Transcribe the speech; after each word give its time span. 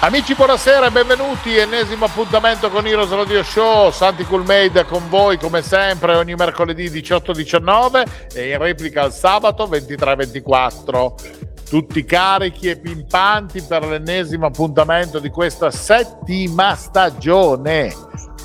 Amici, 0.00 0.34
buonasera 0.34 0.86
e 0.86 0.90
benvenuti. 0.90 1.56
Ennesimo 1.56 2.04
appuntamento 2.04 2.70
con 2.70 2.86
Heroes 2.86 3.10
Radio 3.10 3.42
Show. 3.42 3.90
Santi 3.90 4.24
Coolmade 4.24 4.84
con 4.84 5.08
voi 5.08 5.38
come 5.38 5.60
sempre 5.60 6.14
ogni 6.14 6.34
mercoledì 6.34 6.88
18-19 6.88 8.04
e 8.32 8.50
in 8.50 8.58
replica 8.58 9.04
il 9.04 9.12
sabato 9.12 9.66
23-24. 9.66 11.12
Tutti 11.68 12.04
carichi 12.04 12.70
e 12.70 12.78
pimpanti 12.78 13.60
per 13.62 13.84
l'ennesimo 13.84 14.46
appuntamento 14.46 15.18
di 15.18 15.30
questa 15.30 15.72
settima 15.72 16.76
stagione 16.76 17.92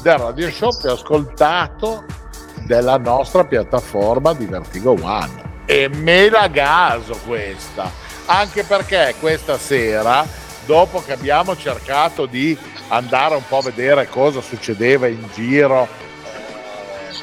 del 0.01 0.17
Radio 0.17 0.49
Show 0.49 0.75
più 0.81 0.89
ascoltato 0.89 2.03
della 2.65 2.97
nostra 2.97 3.45
piattaforma 3.45 4.33
di 4.33 4.45
Vertigo 4.45 4.95
One. 4.99 5.61
E 5.65 5.87
me 5.87 6.29
la 6.29 6.47
gaso 6.47 7.17
questa, 7.25 7.89
anche 8.25 8.63
perché 8.63 9.13
questa 9.19 9.57
sera 9.57 10.41
dopo 10.65 11.01
che 11.01 11.13
abbiamo 11.13 11.55
cercato 11.57 12.25
di 12.25 12.57
andare 12.89 13.35
un 13.35 13.43
po' 13.47 13.57
a 13.57 13.63
vedere 13.63 14.07
cosa 14.07 14.41
succedeva 14.41 15.07
in 15.07 15.27
giro 15.33 15.87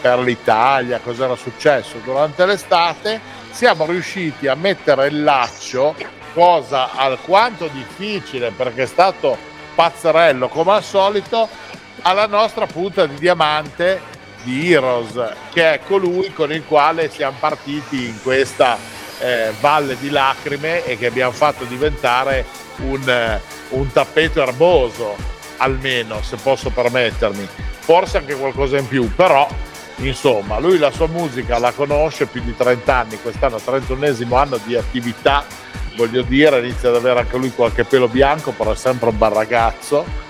per 0.01 0.19
l'Italia, 0.21 1.01
cosa 1.01 1.25
era 1.25 1.37
successo 1.37 1.99
durante 2.03 2.47
l'estate, 2.47 3.21
siamo 3.51 3.85
riusciti 3.87 4.47
a 4.47 4.55
mettere 4.55 5.09
il 5.09 5.23
laccio, 5.23 5.95
cosa 6.33 6.93
alquanto 6.93 7.69
difficile 7.69 8.51
perché 8.51 8.85
è 8.85 8.87
stato 8.87 9.37
pazzerello 9.75 10.49
come 10.49 10.73
al 10.73 10.83
solito, 10.83 11.49
alla 12.03 12.27
nostra 12.27 12.67
punta 12.67 13.07
di 13.07 13.17
diamante 13.17 14.01
di 14.43 14.73
Heroes, 14.73 15.35
che 15.53 15.75
è 15.75 15.81
colui 15.87 16.33
con 16.33 16.51
il 16.53 16.65
quale 16.65 17.11
siamo 17.11 17.37
partiti 17.39 18.07
in 18.07 18.23
questa 18.23 18.79
eh, 19.19 19.53
valle 19.61 19.99
di 19.99 20.09
lacrime 20.09 20.85
e 20.85 20.97
che 20.97 21.07
abbiamo 21.07 21.33
fatto 21.33 21.65
diventare 21.65 22.47
un, 22.83 23.09
eh, 23.09 23.41
un 23.71 23.91
tappeto 23.93 24.43
erboso, 24.43 25.17
almeno 25.59 26.23
se 26.23 26.37
posso 26.37 26.71
permettermi, 26.71 27.47
forse 27.81 28.19
anche 28.19 28.35
qualcosa 28.35 28.79
in 28.79 28.89
più, 28.89 29.13
però 29.15 29.49
insomma 29.97 30.59
lui 30.59 30.79
la 30.79 30.91
sua 30.91 31.07
musica 31.07 31.59
la 31.59 31.73
conosce 31.73 32.27
più 32.27 32.43
di 32.43 32.57
30 32.57 32.95
anni, 32.95 33.21
quest'anno 33.21 33.57
31esimo 33.57 34.37
anno 34.37 34.59
di 34.65 34.77
attività, 34.77 35.45
voglio 35.97 36.23
dire, 36.23 36.59
inizia 36.61 36.89
ad 36.89 36.97
avere 36.97 37.21
anche 37.21 37.37
lui 37.37 37.53
qualche 37.53 37.85
pelo 37.85 38.09
bianco, 38.09 38.53
però 38.53 38.73
è 38.73 38.77
sempre 38.77 39.11
un 39.11 39.19
bel 39.19 39.31
ragazzo. 39.31 40.29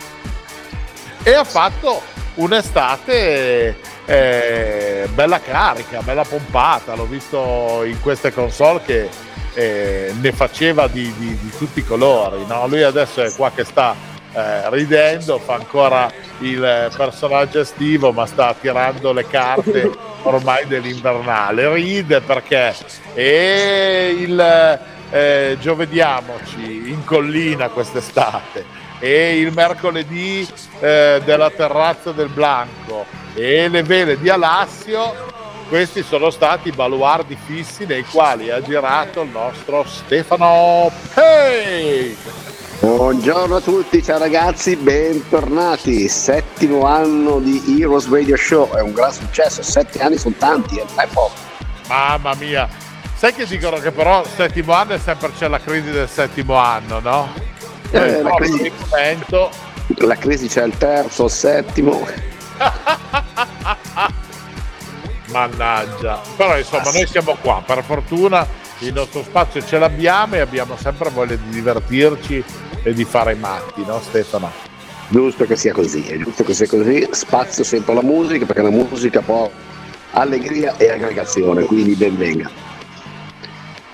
E 1.23 1.33
ha 1.35 1.45
fatto 1.45 2.03
un'estate 2.35 3.77
eh, 4.11 5.09
bella 5.15 5.39
carica, 5.39 6.03
bella 6.03 6.25
pompata, 6.25 6.97
l'ho 6.97 7.07
visto 7.07 7.85
in 7.85 8.01
queste 8.01 8.33
console 8.33 8.81
che 8.85 9.09
eh, 9.55 10.13
ne 10.21 10.33
faceva 10.33 10.89
di, 10.89 11.15
di, 11.17 11.39
di 11.39 11.51
tutti 11.57 11.79
i 11.79 11.85
colori. 11.85 12.45
No? 12.45 12.67
Lui 12.67 12.83
adesso 12.83 13.23
è 13.23 13.33
qua 13.33 13.53
che 13.55 13.63
sta 13.63 13.95
eh, 14.33 14.69
ridendo, 14.71 15.39
fa 15.39 15.55
ancora 15.55 16.11
il 16.41 16.91
personaggio 16.97 17.61
estivo, 17.61 18.11
ma 18.11 18.27
sta 18.27 18.53
tirando 18.61 19.13
le 19.13 19.29
carte 19.29 19.89
ormai 20.23 20.67
dell'invernale. 20.67 21.73
Ride 21.73 22.21
perché 22.21 22.75
e 23.15 24.17
il 24.19 24.81
eh, 25.11 25.57
giovediamoci 25.61 26.91
in 26.91 27.05
collina 27.05 27.69
quest'estate 27.69 28.89
e 28.99 29.39
il 29.39 29.53
mercoledì 29.53 30.47
eh, 30.81 31.23
della 31.25 31.51
terrazza 31.51 32.11
del 32.11 32.29
Blanco 32.29 33.20
e 33.35 33.69
le 33.69 33.83
vele 33.83 34.19
di 34.19 34.29
Alassio 34.29 35.29
questi 35.71 36.03
sono 36.03 36.31
stati 36.31 36.69
i 36.69 36.73
baluardi 36.73 37.39
fissi 37.47 37.87
nei 37.87 38.03
quali 38.03 38.51
ha 38.51 38.61
girato 38.61 39.23
il 39.23 39.31
nostro 39.31 39.85
Stefano 39.87 40.91
Pei. 41.15 42.17
Buongiorno 42.81 43.55
a 43.55 43.61
tutti, 43.61 44.03
ciao 44.03 44.19
ragazzi, 44.19 44.75
bentornati. 44.75 46.09
Settimo 46.09 46.87
anno 46.87 47.39
di 47.39 47.79
Heroes 47.79 48.11
Radio 48.11 48.37
Show, 48.37 48.73
è 48.73 48.81
un 48.81 48.93
gran 48.93 49.13
successo, 49.13 49.63
sette 49.63 50.01
anni 50.01 50.19
sono 50.19 50.35
tanti, 50.37 50.79
eh, 50.79 50.85
è 50.97 51.07
poco. 51.13 51.35
Mamma 51.87 52.35
mia, 52.35 52.69
sai 53.15 53.33
che 53.33 53.47
dicono 53.47 53.79
che 53.79 53.93
però 53.93 54.25
settimo 54.25 54.73
anno 54.73 54.95
è 54.95 54.99
sempre 54.99 55.31
c'è 55.39 55.47
la 55.47 55.61
crisi 55.61 55.93
del 55.93 56.09
settimo 56.09 56.57
anno, 56.57 56.99
no? 56.99 57.33
Eh, 57.93 58.23
la, 58.23 58.35
crisi, 58.35 58.73
momento... 58.91 59.51
la 59.99 60.17
crisi 60.17 60.49
c'è 60.49 60.65
il 60.65 60.77
terzo, 60.77 61.27
il 61.27 61.31
settimo. 61.31 62.05
Mannaggia. 65.33 66.21
Però 66.37 66.59
insomma 66.59 66.91
noi 66.91 67.07
siamo 67.07 67.37
qua, 67.41 67.63
per 67.65 67.83
fortuna 67.83 68.47
il 68.81 68.93
nostro 68.93 69.23
spazio 69.23 69.65
ce 69.65 69.79
l'abbiamo 69.79 70.35
e 70.35 70.41
abbiamo 70.41 70.77
sempre 70.77 71.11
voglia 71.11 71.37
di 71.37 71.49
divertirci 71.51 72.45
e 72.83 72.95
di 72.95 73.05
fare 73.05 73.33
i 73.33 73.39
matti, 73.39 73.85
no 73.85 74.01
Stefano? 74.01 74.51
Giusto 75.09 75.45
che 75.45 75.57
sia 75.57 75.73
così, 75.73 76.07
è 76.07 76.19
giusto 76.19 76.45
che 76.45 76.55
sia 76.55 76.67
così, 76.67 77.09
spazio 77.11 77.65
sempre 77.65 77.93
alla 77.93 78.03
musica 78.03 78.47
perché 78.47 78.63
la 78.63 78.71
musica 78.71 79.21
può 79.21 79.51
allegria 80.13 80.77
e 80.77 80.91
aggregazione, 80.91 81.65
quindi 81.65 81.95
benvenga. 81.95 82.51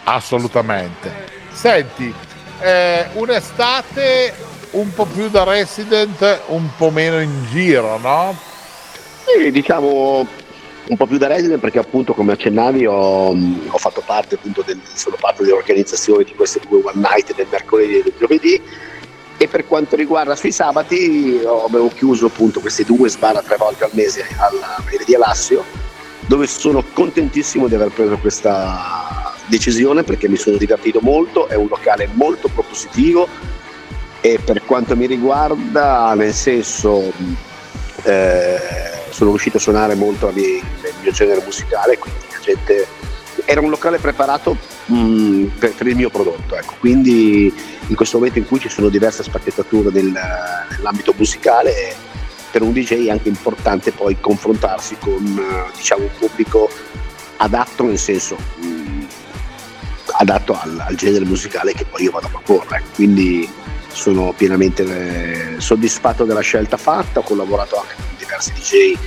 Assolutamente. 0.04 1.24
Senti, 1.50 2.12
eh, 2.60 3.06
un'estate 3.14 4.34
un 4.72 4.92
po' 4.92 5.06
più 5.06 5.30
da 5.30 5.44
resident, 5.44 6.42
un 6.48 6.68
po' 6.76 6.90
meno 6.90 7.20
in 7.20 7.46
giro, 7.50 7.98
no? 7.98 8.36
Sì, 9.26 9.50
diciamo 9.50 10.26
un 10.88 10.96
po' 10.96 11.06
più 11.06 11.18
da 11.18 11.26
resident 11.26 11.60
perché 11.60 11.80
appunto 11.80 12.14
come 12.14 12.32
accennavi 12.32 12.86
ho, 12.86 13.30
ho 13.30 13.78
fatto 13.78 14.00
parte 14.06 14.36
appunto 14.36 14.62
del, 14.62 14.80
sono 14.94 15.16
parte 15.18 15.42
dell'organizzazione 15.42 16.22
di 16.22 16.32
queste 16.34 16.60
due 16.68 16.80
one 16.84 17.00
night 17.00 17.34
del 17.34 17.48
mercoledì 17.50 17.98
e 17.98 18.02
del 18.04 18.14
giovedì 18.16 18.62
e 19.36 19.48
per 19.48 19.66
quanto 19.66 19.96
riguarda 19.96 20.36
sui 20.36 20.52
sabati 20.52 21.40
abbiamo 21.44 21.90
chiuso 21.92 22.26
appunto 22.26 22.60
queste 22.60 22.84
due 22.84 23.08
sbarra 23.08 23.42
tre 23.42 23.56
volte 23.56 23.82
al 23.82 23.90
mese 23.94 24.24
alla 24.36 24.80
venerdì 24.88 25.14
a 25.16 25.18
Lassio 25.18 25.64
dove 26.20 26.46
sono 26.46 26.84
contentissimo 26.92 27.66
di 27.66 27.74
aver 27.74 27.90
preso 27.90 28.16
questa 28.18 29.34
decisione 29.46 30.04
perché 30.04 30.28
mi 30.28 30.36
sono 30.36 30.56
divertito 30.56 31.00
molto, 31.02 31.48
è 31.48 31.54
un 31.54 31.66
locale 31.68 32.08
molto 32.12 32.48
propositivo 32.48 33.26
e 34.20 34.38
per 34.44 34.64
quanto 34.64 34.96
mi 34.96 35.06
riguarda 35.06 36.14
nel 36.14 36.32
senso 36.32 37.12
eh, 38.04 38.94
sono 39.16 39.30
riuscito 39.30 39.56
a 39.56 39.60
suonare 39.60 39.94
molto 39.94 40.30
nel 40.30 40.62
mio 41.00 41.10
genere 41.10 41.40
musicale, 41.42 41.96
quindi 41.96 42.20
la 42.30 42.38
gente 42.38 42.86
era 43.46 43.62
un 43.62 43.70
locale 43.70 43.96
preparato 43.96 44.58
mh, 44.84 44.94
mm, 44.94 45.44
per, 45.58 45.72
per, 45.72 45.86
il 45.86 45.96
mio 45.96 46.10
prodotto, 46.10 46.54
ecco. 46.54 46.74
quindi 46.78 47.50
in 47.86 47.94
questo 47.94 48.18
momento 48.18 48.38
in 48.38 48.46
cui 48.46 48.60
ci 48.60 48.68
sono 48.68 48.90
diverse 48.90 49.22
spacchettature 49.22 49.90
nel, 49.90 50.12
nell'ambito 50.70 51.14
musicale, 51.16 51.94
per 52.50 52.60
un 52.60 52.72
DJ 52.72 53.06
è 53.06 53.10
anche 53.10 53.28
importante 53.28 53.90
poi 53.90 54.18
confrontarsi 54.20 54.96
con 54.98 55.40
diciamo, 55.74 56.02
un 56.02 56.10
pubblico 56.18 56.68
adatto 57.38 57.84
nel 57.84 57.98
senso 57.98 58.36
mh, 58.56 58.66
mm, 58.66 59.02
adatto 60.18 60.60
al, 60.60 60.78
al, 60.78 60.94
genere 60.94 61.24
musicale 61.24 61.72
che 61.72 61.86
poi 61.86 62.02
io 62.02 62.10
vado 62.10 62.26
a 62.26 62.30
proporre. 62.30 62.82
Quindi 62.94 63.48
sono 63.96 64.34
pienamente 64.36 64.82
eh, 64.82 65.60
soddisfatto 65.60 66.24
della 66.24 66.40
scelta 66.40 66.76
fatta, 66.76 67.20
ho 67.20 67.22
collaborato 67.22 67.76
anche 67.80 67.94
con 67.94 68.04
diversi 68.18 68.52
DJ 68.52 68.98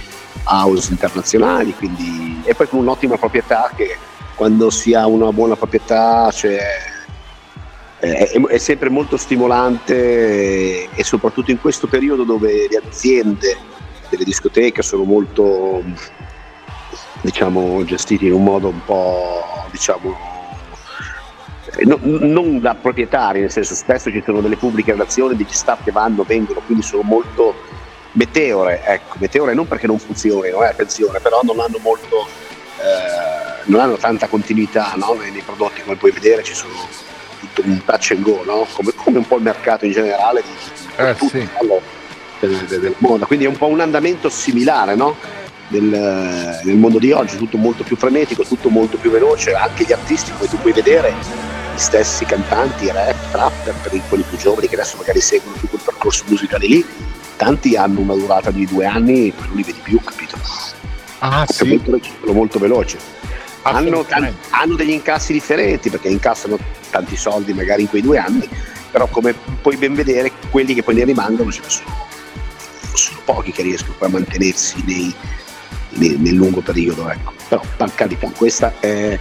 house 0.45 0.91
internazionali, 0.91 1.73
quindi 1.75 2.41
e 2.43 2.55
poi 2.55 2.67
con 2.67 2.79
un'ottima 2.79 3.15
proprietà 3.15 3.71
che 3.75 3.95
quando 4.33 4.71
si 4.71 4.95
ha 4.95 5.05
una 5.05 5.31
buona 5.31 5.55
proprietà 5.55 6.31
cioè, 6.31 6.57
è, 7.99 8.31
è, 8.31 8.57
sempre 8.57 8.89
molto 8.89 9.15
stimolante 9.15 10.89
e 10.89 11.03
soprattutto 11.03 11.51
in 11.51 11.61
questo 11.61 11.85
periodo 11.85 12.23
dove 12.23 12.67
le 12.67 12.81
aziende 12.83 13.57
delle 14.09 14.23
discoteche 14.23 14.81
sono 14.81 15.03
molto 15.03 15.83
diciamo 17.21 17.83
gestite 17.83 18.25
in 18.25 18.33
un 18.33 18.43
modo 18.43 18.69
un 18.69 18.83
po' 18.83 19.43
diciamo 19.69 20.38
no, 21.83 21.99
non 22.01 22.59
da 22.59 22.75
proprietari, 22.75 23.41
nel 23.41 23.51
senso 23.51 23.75
spesso 23.75 24.09
ci 24.11 24.21
sono 24.25 24.41
delle 24.41 24.57
pubbliche 24.57 24.91
relazioni, 24.91 25.35
degli 25.35 25.51
staff 25.51 25.83
che 25.83 25.91
vanno, 25.91 26.23
vengono, 26.23 26.61
quindi 26.65 26.83
sono 26.83 27.03
molto 27.03 27.55
meteore, 28.13 28.81
ecco, 28.83 29.17
meteore 29.19 29.53
non 29.53 29.67
perché 29.67 29.87
non 29.87 29.99
funzionino, 29.99 30.63
eh, 30.63 30.67
attenzione, 30.67 31.19
però 31.19 31.41
non 31.43 31.59
hanno 31.59 31.77
molto, 31.81 32.27
eh, 32.77 33.63
non 33.65 33.81
hanno 33.81 33.97
tanta 33.97 34.27
continuità 34.27 34.93
no? 34.95 35.13
nei, 35.13 35.31
nei, 35.31 35.41
prodotti, 35.41 35.81
come 35.81 35.95
puoi 35.95 36.11
vedere 36.11 36.43
ci 36.43 36.53
sono 36.53 36.73
tutto 37.39 37.61
un 37.65 37.83
touch 37.85 38.11
and 38.11 38.21
go, 38.21 38.43
no? 38.43 38.67
come, 38.73 38.91
come, 38.95 39.17
un 39.19 39.27
po' 39.27 39.37
il 39.37 39.43
mercato 39.43 39.85
in 39.85 39.91
generale 39.91 40.41
di, 40.41 40.51
di 40.51 41.07
eh, 41.07 41.15
sì. 41.27 41.47
allora, 41.59 41.81
del, 42.39 42.65
del 42.65 42.95
mondo, 42.97 43.25
quindi 43.25 43.45
è 43.45 43.47
un 43.47 43.57
po' 43.57 43.67
un 43.67 43.79
andamento 43.79 44.29
similare, 44.29 44.95
no? 44.95 45.15
Nel, 45.69 46.61
nel, 46.63 46.75
mondo 46.77 46.97
di 46.97 47.11
oggi, 47.11 47.37
tutto 47.37 47.57
molto 47.57 47.83
più 47.83 47.95
frenetico, 47.95 48.43
tutto 48.43 48.69
molto 48.69 48.97
più 48.97 49.11
veloce, 49.11 49.53
anche 49.53 49.83
gli 49.83 49.91
artisti 49.91 50.31
come 50.31 50.49
tu 50.49 50.57
puoi 50.57 50.73
vedere, 50.73 51.13
gli 51.75 51.79
stessi 51.79 52.25
cantanti, 52.25 52.87
rap, 52.87 53.31
trapper, 53.31 53.75
per 53.75 54.01
quelli 54.09 54.23
più 54.27 54.37
giovani 54.37 54.67
che 54.67 54.75
adesso 54.75 54.97
magari 54.97 55.21
seguono 55.21 55.57
più 55.57 55.69
quel 55.69 55.81
percorso 55.83 56.23
musicale 56.27 56.65
lì, 56.65 56.85
tanti 57.37 57.75
hanno 57.75 58.01
una 58.01 58.15
durata 58.15 58.51
di 58.51 58.65
due 58.65 58.85
anni, 58.85 59.31
non 59.37 59.55
li 59.55 59.63
vedi 59.63 59.79
più, 59.81 59.99
capito? 60.03 60.37
Ah, 61.19 61.45
sì. 61.47 61.65
molto, 61.65 62.33
molto 62.33 62.59
veloce. 62.59 62.97
Hanno, 63.61 64.05
hanno, 64.49 64.75
degli 64.75 64.91
incassi 64.91 65.33
differenti 65.33 65.89
perché 65.89 66.07
incassano 66.07 66.57
tanti 66.89 67.15
soldi 67.15 67.53
magari 67.53 67.83
in 67.83 67.89
quei 67.89 68.01
due 68.01 68.17
anni, 68.17 68.47
però 68.89 69.07
come 69.07 69.35
puoi 69.61 69.75
ben 69.75 69.93
vedere 69.93 70.31
quelli 70.49 70.73
che 70.73 70.81
poi 70.81 70.95
ne 70.95 71.03
rimangono 71.03 71.51
ce 71.51 71.61
ne 71.61 71.69
sono, 71.69 72.07
sono 72.93 73.19
pochi 73.25 73.51
che 73.51 73.61
riescono 73.61 73.95
poi 73.97 74.07
a 74.07 74.11
mantenersi 74.11 74.81
nei, 74.85 75.13
nei, 75.91 76.15
nel 76.17 76.33
lungo 76.33 76.61
periodo. 76.61 77.09
Ecco. 77.09 77.33
Però 77.47 77.61
per 77.77 77.93
carità, 77.95 78.29
questa 78.35 78.73
è, 78.79 79.17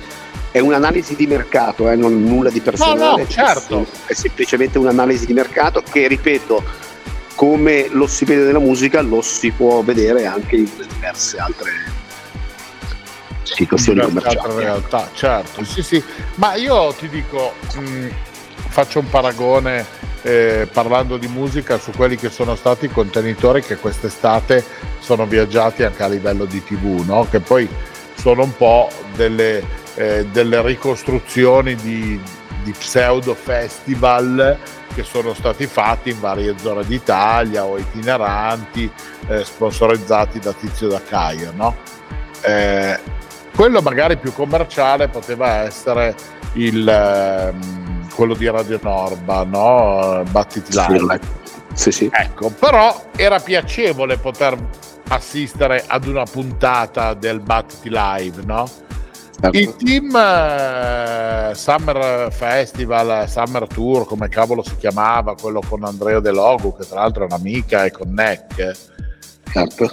è 0.51 0.59
un'analisi 0.59 1.17
di 1.17 1.27
mercato, 1.27 1.91
eh, 1.91 1.97
non 1.97 2.23
nulla 2.23 2.51
di 2.51 2.61
personale, 2.61 2.99
no, 2.99 3.17
no, 3.17 3.27
certo. 3.27 3.87
è 4.07 4.13
semplicemente 4.13 4.79
un'analisi 4.79 5.27
di 5.27 5.33
mercato 5.33 5.83
che, 5.89 6.07
ripeto, 6.07 6.87
come 7.35 7.89
lo 7.91 8.07
si 8.07 8.25
vede 8.25 8.45
nella 8.45 8.59
musica, 8.59 9.01
lo 9.01 9.23
si 9.23 9.51
può 9.51 9.83
vedere 9.83 10.27
anche 10.27 10.57
in 10.57 10.69
diverse 10.93 11.39
altre 11.39 11.71
situazioni 13.43 14.01
commerciali. 14.01 14.37
Altre 14.37 14.55
realtà, 14.57 15.11
certo, 15.15 15.65
sì, 15.65 15.83
sì. 15.83 16.03
Ma 16.35 16.55
io 16.57 16.93
ti 16.99 17.09
dico, 17.09 17.55
mh, 17.75 18.09
faccio 18.69 18.99
un 18.99 19.09
paragone 19.09 19.98
eh, 20.23 20.69
parlando 20.73 21.17
di 21.17 21.29
musica 21.29 21.79
su 21.79 21.93
quelli 21.93 22.17
che 22.17 22.31
sono 22.31 22.55
stati 22.57 22.87
i 22.87 22.91
contenitori 22.91 23.63
che 23.63 23.77
quest'estate 23.77 24.65
sono 24.99 25.27
viaggiati 25.27 25.83
anche 25.85 26.03
a 26.03 26.09
livello 26.09 26.45
di 26.45 26.63
tv, 26.63 27.05
no? 27.07 27.27
che 27.31 27.41
poi 27.41 27.69
sono 28.15 28.43
un 28.43 28.57
po' 28.57 28.89
delle, 29.15 29.63
eh, 29.95 30.27
delle 30.27 30.61
ricostruzioni 30.63 31.75
di, 31.77 32.21
di 32.63 32.73
pseudo 32.73 33.35
festival 33.35 34.59
che 34.95 35.05
sono 35.05 35.33
stati 35.35 35.67
fatti 35.67 36.11
in 36.11 36.19
varie 36.19 36.55
zone 36.59 36.85
d'Italia 36.85 37.65
o 37.65 37.79
itineranti, 37.79 38.91
eh, 39.29 39.45
sponsorizzati 39.45 40.41
da 40.41 40.53
Tizio 40.53 40.89
da 40.89 41.01
Caio. 41.01 41.53
No? 41.55 41.77
Eh, 42.41 42.99
quello 43.55 43.81
magari 43.81 44.17
più 44.17 44.33
commerciale 44.33 45.09
poteva 45.09 45.63
essere 45.63 46.15
il, 46.55 46.89
ehm, 46.89 47.88
quello 48.19 48.35
di 48.35 48.51
Radio 48.51 48.81
Norba, 48.83 49.45
no? 49.45 50.25
Battiti 50.33 50.73
Live. 50.73 51.21
Sì, 51.73 51.93
sì. 51.93 52.11
Ecco, 52.13 52.51
però 52.51 53.11
era 53.15 53.39
piacevole 53.39 54.17
poter 54.17 54.59
assistere 55.11 55.85
ad 55.87 56.05
una 56.05 56.25
puntata 56.25 57.15
del 57.15 57.39
Battiti 57.39 57.89
Live, 57.89 58.43
no? 58.45 58.69
Certo. 59.41 59.57
Il 59.57 59.77
team 59.77 60.07
uh, 60.07 61.55
Summer 61.55 62.33
Festival, 62.33 63.29
Summer 63.29 63.69
Tour, 63.69 64.05
come 64.05 64.29
cavolo 64.29 64.65
si 64.65 64.75
chiamava, 64.75 65.37
quello 65.37 65.63
con 65.67 65.85
Andrea 65.85 66.19
De 66.19 66.33
Logo, 66.33 66.73
che 66.73 66.85
tra 66.89 66.99
l'altro 67.03 67.23
è 67.23 67.27
un'amica 67.27 67.85
e 67.85 67.93
con 67.93 68.13
Neck. 68.13 68.77
Certo. 69.53 69.91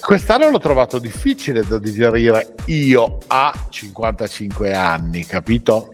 Quest'anno 0.00 0.50
l'ho 0.50 0.58
trovato 0.58 0.98
difficile 0.98 1.64
da 1.64 1.78
digerire 1.78 2.54
io 2.64 3.18
a 3.28 3.54
55 3.70 4.74
anni, 4.74 5.24
capito? 5.24 5.92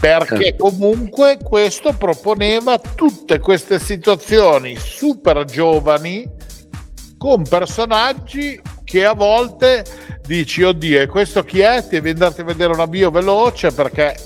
Perché 0.00 0.56
comunque 0.56 1.38
questo 1.42 1.92
proponeva 1.92 2.78
tutte 2.78 3.38
queste 3.38 3.78
situazioni 3.78 4.76
super 4.76 5.44
giovani 5.44 6.26
con 7.18 7.42
personaggi 7.42 8.58
che 8.82 9.04
a 9.04 9.12
volte 9.12 9.84
dici 10.26 10.62
oddio 10.62 11.02
e 11.02 11.06
questo 11.06 11.44
chi 11.44 11.60
è? 11.60 11.84
Devi 11.88 12.10
andarti 12.10 12.40
a 12.40 12.44
vedere 12.44 12.72
un 12.72 12.80
avvio 12.80 13.10
veloce 13.10 13.72
perché 13.72 14.16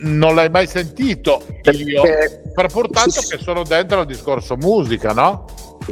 non 0.00 0.34
l'hai 0.34 0.50
mai 0.50 0.66
sentito 0.66 1.44
io 1.70 2.02
per 2.54 2.66
portanto 2.70 3.20
che 3.20 3.38
sono 3.38 3.62
dentro 3.62 4.00
al 4.00 4.06
discorso 4.06 4.56
musica 4.56 5.12
no? 5.12 5.46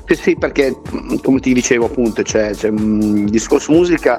Sì, 0.06 0.14
sì 0.14 0.36
perché 0.36 0.76
come 1.22 1.40
ti 1.40 1.54
dicevo 1.54 1.86
appunto 1.86 2.22
c'è, 2.22 2.50
c'è 2.50 2.68
un 2.68 3.26
discorso 3.26 3.72
musica 3.72 4.18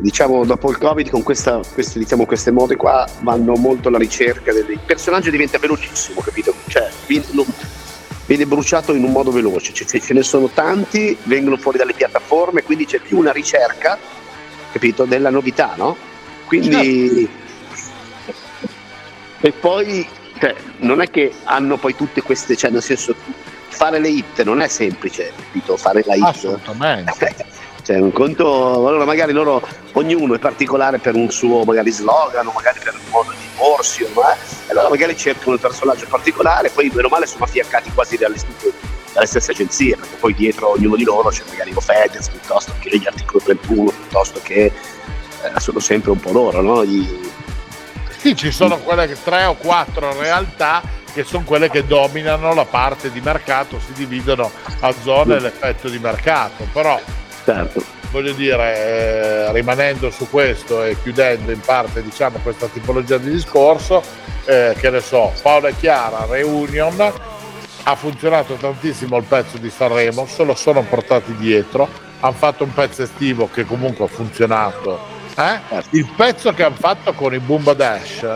diciamo 0.00 0.44
dopo 0.44 0.70
il 0.70 0.78
covid 0.78 1.10
con 1.10 1.22
questa, 1.22 1.60
queste, 1.72 1.98
diciamo, 1.98 2.26
queste 2.26 2.50
mode 2.50 2.76
qua 2.76 3.08
vanno 3.20 3.54
molto 3.54 3.88
alla 3.88 3.98
ricerca 3.98 4.52
del 4.52 4.78
personaggio 4.84 5.30
diventa 5.30 5.58
velocissimo 5.58 6.20
capito? 6.20 6.54
cioè 6.66 6.88
non, 7.30 7.46
viene 8.28 8.44
bruciato 8.44 8.92
in 8.92 9.04
un 9.04 9.10
modo 9.10 9.30
veloce, 9.30 9.72
cioè, 9.72 9.86
ce 10.00 10.12
ne 10.12 10.22
sono 10.22 10.48
tanti, 10.48 11.16
vengono 11.22 11.56
fuori 11.56 11.78
dalle 11.78 11.94
piattaforme, 11.94 12.62
quindi 12.62 12.84
c'è 12.84 12.98
più 12.98 13.16
una 13.16 13.32
ricerca, 13.32 13.98
capito, 14.70 15.06
della 15.06 15.30
novità, 15.30 15.72
no? 15.76 15.96
Quindi... 16.44 17.26
Certo. 17.26 17.46
E 19.40 19.52
poi, 19.52 20.06
cioè, 20.38 20.54
non 20.80 21.00
è 21.00 21.08
che 21.08 21.32
hanno 21.44 21.78
poi 21.78 21.96
tutte 21.96 22.20
queste, 22.20 22.54
cioè 22.54 22.70
nel 22.70 22.82
senso, 22.82 23.14
fare 23.68 23.98
le 23.98 24.08
hit 24.10 24.42
non 24.42 24.60
è 24.60 24.68
semplice, 24.68 25.32
capito? 25.34 25.78
Fare 25.78 26.02
la 26.04 26.14
hit. 26.14 26.24
Assolutamente. 26.24 27.46
cioè 27.88 27.98
un 28.00 28.12
conto, 28.12 28.86
allora 28.86 29.06
magari 29.06 29.32
loro, 29.32 29.66
ognuno 29.92 30.34
è 30.34 30.38
particolare 30.38 30.98
per 30.98 31.14
un 31.14 31.30
suo 31.30 31.64
magari 31.64 31.90
slogan 31.90 32.46
o 32.46 32.52
magari 32.52 32.80
per 32.84 32.92
un 32.92 33.10
modo 33.10 33.30
di 33.30 33.46
porsi, 33.56 34.06
ma, 34.12 34.36
allora 34.68 34.90
magari 34.90 35.16
cercano 35.16 35.54
il 35.54 35.58
personaggio 35.58 36.04
particolare, 36.06 36.68
poi 36.68 36.90
meno 36.92 37.08
male 37.08 37.24
sono 37.24 37.44
affiancati 37.44 37.90
quasi 37.94 38.18
dalle, 38.18 38.36
dalle 39.14 39.26
stesse 39.26 39.52
agenzie, 39.52 39.96
perché 39.96 40.16
poi 40.16 40.34
dietro 40.34 40.72
ognuno 40.72 40.96
di 40.96 41.04
loro 41.04 41.30
c'è 41.30 41.44
magari 41.48 41.72
lo 41.72 41.80
Fedez 41.80 42.28
piuttosto 42.28 42.74
che 42.78 42.98
gli 42.98 43.06
articoli 43.06 43.42
31, 43.42 43.84
piuttosto 43.84 44.40
che 44.42 44.64
eh, 44.64 44.72
sono 45.56 45.78
sempre 45.78 46.10
un 46.10 46.20
po' 46.20 46.32
loro, 46.32 46.60
no? 46.60 46.84
Gli... 46.84 47.08
Sì, 48.18 48.36
ci 48.36 48.50
sono 48.50 48.76
quelle 48.80 49.06
che 49.06 49.16
tre 49.24 49.46
o 49.46 49.54
quattro 49.54 50.12
realtà 50.20 50.82
che 51.14 51.24
sono 51.24 51.44
quelle 51.44 51.70
che 51.70 51.86
dominano 51.86 52.52
la 52.52 52.66
parte 52.66 53.10
di 53.10 53.22
mercato, 53.22 53.80
si 53.80 53.94
dividono 53.94 54.50
a 54.80 54.92
zone 55.02 55.36
mm. 55.36 55.42
l'effetto 55.42 55.88
di 55.88 55.98
mercato, 55.98 56.68
però 56.70 57.00
certo. 57.52 57.82
voglio 58.10 58.32
dire, 58.32 58.76
eh, 58.76 59.52
rimanendo 59.52 60.10
su 60.10 60.28
questo 60.28 60.82
e 60.82 60.96
chiudendo 61.02 61.50
in 61.50 61.60
parte 61.60 62.02
diciamo, 62.02 62.38
questa 62.42 62.66
tipologia 62.66 63.16
di 63.16 63.30
discorso, 63.30 64.02
eh, 64.44 64.74
che 64.78 64.90
ne 64.90 65.00
so, 65.00 65.32
Paolo 65.40 65.68
e 65.68 65.76
Chiara, 65.76 66.26
Reunion, 66.28 67.12
ha 67.84 67.94
funzionato 67.94 68.54
tantissimo 68.54 69.16
il 69.16 69.24
pezzo 69.24 69.56
di 69.56 69.70
Sanremo, 69.70 70.26
se 70.26 70.44
lo 70.44 70.54
sono 70.54 70.82
portati 70.82 71.34
dietro, 71.36 71.88
hanno 72.20 72.34
fatto 72.34 72.64
un 72.64 72.74
pezzo 72.74 73.02
estivo 73.02 73.48
che 73.50 73.64
comunque 73.64 74.04
ha 74.04 74.08
funzionato. 74.08 75.16
Eh? 75.30 75.60
Certo. 75.68 75.96
Il 75.96 76.06
pezzo 76.14 76.52
che 76.52 76.64
hanno 76.64 76.76
fatto 76.78 77.12
con 77.14 77.32
i 77.32 77.38
Boomba 77.38 77.72
Dash 77.72 78.26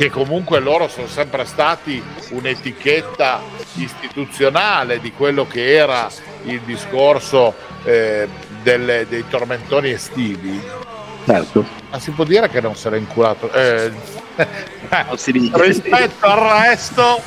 che 0.00 0.08
comunque 0.08 0.60
loro 0.60 0.88
sono 0.88 1.06
sempre 1.06 1.44
stati 1.44 2.02
un'etichetta 2.30 3.42
istituzionale 3.74 4.98
di 4.98 5.12
quello 5.12 5.46
che 5.46 5.74
era 5.74 6.08
il 6.44 6.60
discorso 6.60 7.54
eh, 7.84 8.28
delle, 8.62 9.06
dei 9.08 9.24
tormentoni 9.28 9.90
estivi. 9.90 10.60
Certo. 11.26 11.64
Ma 11.90 11.98
si 11.98 12.10
può 12.10 12.24
dire 12.24 12.48
che 12.48 12.60
non 12.60 12.74
se 12.74 12.90
l'è 12.90 12.96
inculato. 12.96 13.50
Eh, 13.52 13.92
rispetto 15.52 16.26
al 16.26 16.38
resto, 16.38 17.20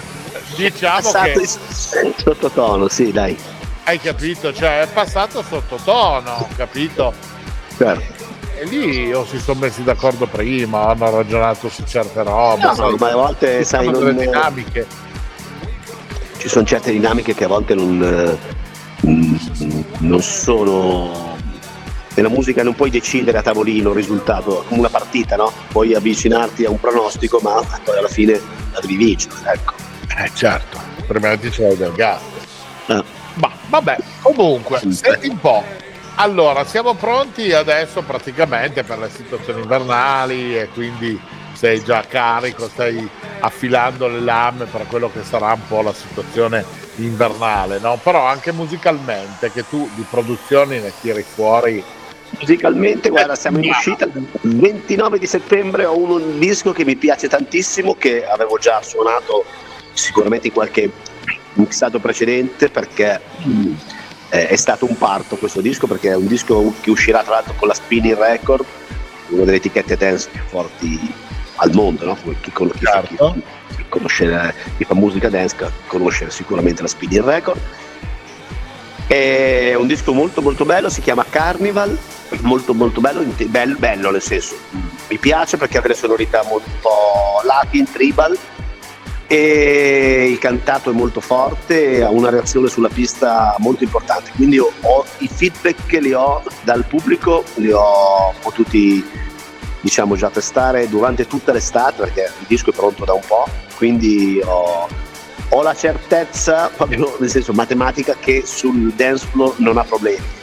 diciamo 0.55 1.12
che. 1.12 1.48
Sottotono, 1.48 2.88
sì, 2.88 3.12
dai. 3.12 3.38
Hai 3.83 4.00
capito? 4.00 4.53
Cioè, 4.53 4.81
è 4.81 4.88
passato 4.88 5.43
sottotono, 5.43 6.48
capito? 6.55 7.13
Certo 7.77 8.24
e 8.55 8.65
lì 8.65 9.13
o 9.13 9.25
si 9.25 9.39
sono 9.39 9.60
messi 9.60 9.83
d'accordo 9.83 10.27
prima, 10.27 10.88
hanno 10.88 11.10
ragionato 11.10 11.69
su 11.69 11.83
certe 11.86 12.24
robe. 12.24 12.62
No, 12.63 12.75
sai, 12.75 12.95
ma 12.98 13.10
a 13.10 13.15
volte 13.15 13.63
sai, 13.63 13.89
non... 13.89 14.15
dinamiche. 14.15 14.86
Ci 16.38 16.48
sono 16.48 16.65
certe 16.65 16.91
dinamiche 16.91 17.33
che 17.33 17.45
a 17.45 17.48
volte 17.48 17.74
non, 17.74 17.98
mm, 17.98 18.33
non 19.05 20.22
sono 20.22 21.31
nella 22.15 22.29
musica 22.29 22.62
non 22.62 22.75
puoi 22.75 22.89
decidere 22.91 23.39
a 23.39 23.41
tavolino 23.41 23.89
il 23.89 23.95
risultato 23.95 24.63
come 24.67 24.81
una 24.81 24.89
partita, 24.89 25.36
no? 25.36 25.51
Puoi 25.69 25.95
avvicinarti 25.95 26.63
a 26.63 26.69
un 26.69 26.79
pronostico, 26.79 27.39
ma 27.41 27.60
poi 27.83 27.98
alla 27.98 28.07
fine 28.07 28.39
la 28.72 28.79
devi 28.79 28.95
vincere, 28.95 29.36
ecco. 29.45 29.74
Eh 30.15 30.29
certo, 30.36 30.79
prima 31.07 31.36
di 31.36 31.50
c'è 31.50 31.74
del 31.75 31.91
gas. 31.93 32.22
Ah. 32.88 33.03
Ma 33.36 33.51
vabbè, 33.67 33.98
comunque, 34.22 34.79
senti 34.91 35.27
un 35.27 35.39
po', 35.39 35.63
allora, 36.15 36.63
siamo 36.65 36.93
pronti 36.93 37.51
adesso 37.51 38.03
praticamente 38.03 38.83
per 38.83 39.00
le 39.00 39.10
situazioni 39.10 39.62
invernali 39.62 40.55
e 40.55 40.69
quindi 40.72 41.19
sei 41.63 41.82
già 41.82 42.03
carico, 42.05 42.67
stai 42.67 43.10
affilando 43.39 44.10
le 44.10 44.20
lame 44.20 44.65
per 44.65 44.86
quello 44.86 45.10
che 45.10 45.24
sarà 45.24 45.53
un 45.53 45.62
po' 45.65 45.82
la 45.82 45.93
situazione 45.93 46.65
invernale, 46.98 47.79
no? 47.79 47.98
Però 48.03 48.25
anche 48.25 48.51
musicalmente, 48.51 49.50
che 49.50 49.63
tu 49.70 49.89
di 49.96 50.03
produzioni 50.10 50.82
ne 50.82 50.91
tiri 51.00 51.24
fuori. 51.24 51.82
Musicalmente, 52.38 53.08
guarda, 53.08 53.36
siamo 53.36 53.60
in 53.60 53.70
uscita 53.70 54.03
il 54.03 54.27
29 54.41 55.17
di 55.17 55.25
settembre, 55.25 55.86
ho 55.86 55.98
un 55.98 56.38
disco 56.38 56.74
che 56.74 56.84
mi 56.84 56.98
piace 56.98 57.29
tantissimo, 57.29 57.96
che 57.96 58.25
avevo 58.25 58.58
già 58.58 58.82
suonato 58.82 59.46
sicuramente 59.93 60.48
in 60.48 60.53
qualche 60.53 60.91
mixato 61.53 62.00
precedente 62.00 62.67
perché 62.67 63.22
mh, 63.38 63.72
è 64.27 64.55
stato 64.58 64.86
un 64.86 64.98
parto 64.98 65.38
questo 65.38 65.62
disco 65.62 65.88
perché 65.88 66.10
è 66.10 66.15
un 66.15 66.27
disco 66.27 66.74
che 66.82 66.89
uscirà 66.89 67.24
tra 67.24 67.36
l'altro 67.36 67.53
con 67.55 67.70
la 67.70 67.74
Spinning 67.74 68.17
Record, 68.17 68.65
una 69.29 69.46
delle 69.46 69.58
etichette 69.58 69.96
dance 69.96 70.27
più 70.29 70.41
forti 70.50 71.32
al 71.63 71.72
mondo, 71.74 72.05
no? 72.05 72.17
chi, 72.41 72.51
con, 72.51 72.70
chi, 72.72 72.86
certo. 72.86 73.34
chi, 73.34 73.41
chi, 73.75 73.86
conosce, 73.88 74.53
chi 74.77 74.84
fa 74.84 74.93
musica 74.93 75.29
dance 75.29 75.55
conosce 75.88 76.29
sicuramente 76.29 76.82
la 76.82 76.88
Spinning 76.88 77.24
Record. 77.24 77.60
È 79.08 79.74
un 79.75 79.88
disco 79.88 80.13
molto 80.13 80.41
molto 80.41 80.65
bello, 80.65 80.89
si 80.89 81.01
chiama 81.01 81.25
Carnival, 81.29 81.98
molto 82.41 82.74
molto 82.74 83.00
bello, 83.00 83.24
bello, 83.24 83.75
bello 83.77 84.12
nel 84.12 84.22
senso, 84.22 84.55
mi 85.10 85.17
piace 85.17 85.58
perché 85.58 85.77
ha 85.77 85.82
delle 85.82 85.93
sonorità 85.93 86.43
molto 86.48 86.89
latin, 87.43 87.89
tribal, 87.91 88.38
e 89.27 90.27
il 90.29 90.39
cantato 90.39 90.89
è 90.89 90.93
molto 90.93 91.22
forte, 91.22 92.03
ha 92.03 92.10
una 92.10 92.29
reazione 92.29 92.67
sulla 92.67 92.89
pista 92.89 93.55
molto 93.60 93.84
importante, 93.84 94.32
quindi 94.36 94.58
ho, 94.58 94.72
ho, 94.82 95.05
i 95.20 95.27
feedback 95.27 95.86
che 95.86 96.00
li 96.00 96.13
ho 96.13 96.41
dal 96.63 96.86
pubblico 96.86 97.43
li 97.55 97.72
ho 97.72 98.34
potuti 98.41 99.03
diciamo 99.84 100.16
già 100.16 100.30
testare 100.30 100.88
durante 100.88 101.28
tutta 101.28 101.52
l'estate 101.52 101.98
perché 101.98 102.32
il 102.40 102.46
disco 102.48 102.70
è 102.70 102.74
pronto 102.74 103.04
da 103.04 103.12
un 103.12 103.22
po', 103.28 103.46
quindi 103.75 104.40
ho, 104.42 104.88
ho 105.50 105.62
la 105.62 105.75
certezza, 105.75 106.72
proprio 106.74 107.18
nel 107.20 107.30
senso 107.30 107.52
matematica, 107.52 108.16
che 108.18 108.44
sul 108.46 108.94
dance 108.94 109.28
floor 109.28 109.56
non 109.58 109.78
ha 109.78 109.84
problemi. 109.84 110.42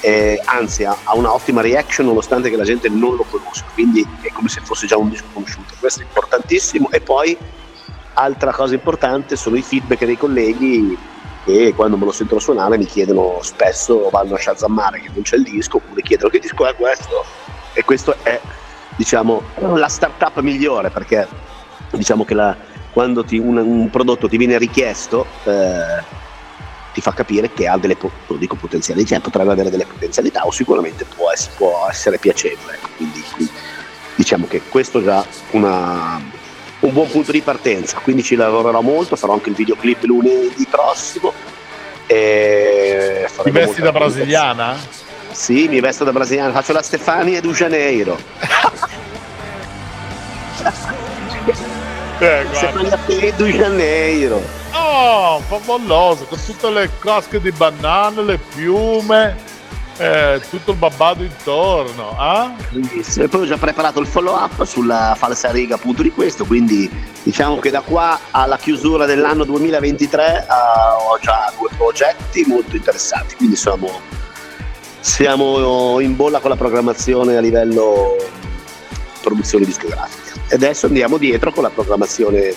Eh, 0.00 0.40
anzi 0.44 0.84
ha, 0.84 0.96
ha 1.02 1.14
una 1.16 1.34
ottima 1.34 1.60
reaction 1.60 2.06
nonostante 2.06 2.48
che 2.48 2.56
la 2.56 2.64
gente 2.64 2.88
non 2.88 3.16
lo 3.16 3.26
conosca, 3.28 3.66
quindi 3.74 4.06
è 4.22 4.30
come 4.32 4.48
se 4.48 4.60
fosse 4.62 4.86
già 4.86 4.96
un 4.96 5.10
disco 5.10 5.26
conosciuto. 5.34 5.74
Questo 5.78 6.00
è 6.00 6.04
importantissimo 6.04 6.90
e 6.90 7.00
poi 7.00 7.36
Altra 8.20 8.50
cosa 8.52 8.74
importante 8.74 9.36
sono 9.36 9.54
i 9.54 9.62
feedback 9.62 10.04
dei 10.04 10.16
colleghi 10.16 10.98
che 11.44 11.72
quando 11.76 11.96
me 11.96 12.04
lo 12.04 12.10
sentono 12.10 12.40
suonare 12.40 12.76
mi 12.76 12.84
chiedono 12.84 13.38
spesso, 13.42 14.08
vanno 14.10 14.34
a 14.34 14.38
shazammare 14.38 15.00
che 15.00 15.10
non 15.14 15.22
c'è 15.22 15.36
il 15.36 15.44
disco, 15.44 15.76
oppure 15.76 16.02
chiedono 16.02 16.28
che 16.28 16.40
disco 16.40 16.66
è 16.66 16.74
questo. 16.74 17.24
E 17.74 17.84
questo 17.84 18.16
è 18.24 18.40
diciamo, 18.98 19.42
la 19.74 19.88
startup 19.88 20.40
migliore 20.40 20.90
perché 20.90 21.26
diciamo 21.92 22.24
che 22.24 22.34
la, 22.34 22.56
quando 22.92 23.24
ti, 23.24 23.38
un, 23.38 23.56
un, 23.56 23.88
prodotto 23.90 24.28
ti 24.28 24.36
viene 24.36 24.58
richiesto 24.58 25.24
eh, 25.44 26.02
ti 26.92 27.00
fa 27.00 27.12
capire 27.12 27.52
che 27.52 27.68
ha 27.68 27.78
delle 27.78 27.96
dico 28.38 28.56
potenzialità, 28.56 29.14
cioè 29.14 29.20
potrebbe 29.20 29.52
avere 29.52 29.70
delle 29.70 29.86
potenzialità 29.86 30.44
o 30.44 30.50
sicuramente 30.50 31.04
può 31.04 31.30
essere, 31.30 31.54
può 31.56 31.86
essere 31.88 32.18
piacevole. 32.18 32.76
Quindi, 32.96 33.22
quindi 33.32 33.52
diciamo 34.16 34.48
che 34.48 34.62
questo 34.68 34.98
è 34.98 35.04
già 35.04 35.24
una, 35.52 36.20
un 36.80 36.92
buon 36.92 37.08
punto 37.08 37.30
di 37.30 37.40
partenza, 37.40 38.00
quindi 38.00 38.24
ci 38.24 38.34
lavorerò 38.34 38.80
molto, 38.80 39.14
farò 39.14 39.34
anche 39.34 39.50
il 39.50 39.54
videoclip 39.54 40.02
lunedì 40.02 40.66
prossimo. 40.68 41.32
E 42.04 43.28
Ti 43.44 43.50
vesti 43.50 43.80
da 43.80 43.92
brasiliana? 43.92 44.76
Sì, 45.30 45.68
mi 45.68 45.78
vesto 45.78 46.02
da 46.02 46.10
brasiliana, 46.10 46.50
faccio 46.50 46.72
la 46.72 46.82
Stefania 46.82 47.40
du 47.40 47.52
Janeiro. 47.52 48.18
Eh, 52.20 52.46
Stefania 52.52 52.98
du 53.36 53.46
Janeiro. 53.46 54.42
Oh, 54.72 55.40
favoloso, 55.40 56.24
con 56.24 56.38
tutte 56.44 56.70
le 56.70 56.90
casche 56.98 57.40
di 57.40 57.50
banane, 57.50 58.22
le 58.22 58.38
piume 58.38 59.36
eh, 59.98 60.40
tutto 60.48 60.70
il 60.72 60.76
babbato 60.76 61.22
intorno. 61.22 62.16
Eh? 62.72 63.22
E 63.22 63.28
poi 63.28 63.42
ho 63.42 63.46
già 63.46 63.56
preparato 63.56 64.00
il 64.00 64.06
follow 64.06 64.34
up 64.34 64.64
sulla 64.64 65.14
falsa 65.18 65.50
riga 65.50 65.74
appunto 65.74 66.02
di 66.02 66.10
questo, 66.10 66.44
quindi 66.44 66.90
diciamo 67.22 67.58
che 67.58 67.70
da 67.70 67.80
qua 67.80 68.18
alla 68.30 68.56
chiusura 68.56 69.04
dell'anno 69.06 69.44
2023 69.44 70.46
uh, 70.48 71.10
ho 71.10 71.18
già 71.20 71.52
due 71.58 71.68
progetti 71.76 72.44
molto 72.46 72.76
interessanti, 72.76 73.34
quindi 73.34 73.56
siamo, 73.56 74.00
siamo 75.00 76.00
in 76.00 76.16
bolla 76.16 76.38
con 76.38 76.50
la 76.50 76.56
programmazione 76.56 77.36
a 77.36 77.40
livello 77.40 78.16
produzione 79.20 79.64
discografica. 79.64 80.40
E 80.48 80.54
adesso 80.54 80.86
andiamo 80.86 81.18
dietro 81.18 81.52
con 81.52 81.62
la 81.62 81.70
programmazione 81.70 82.54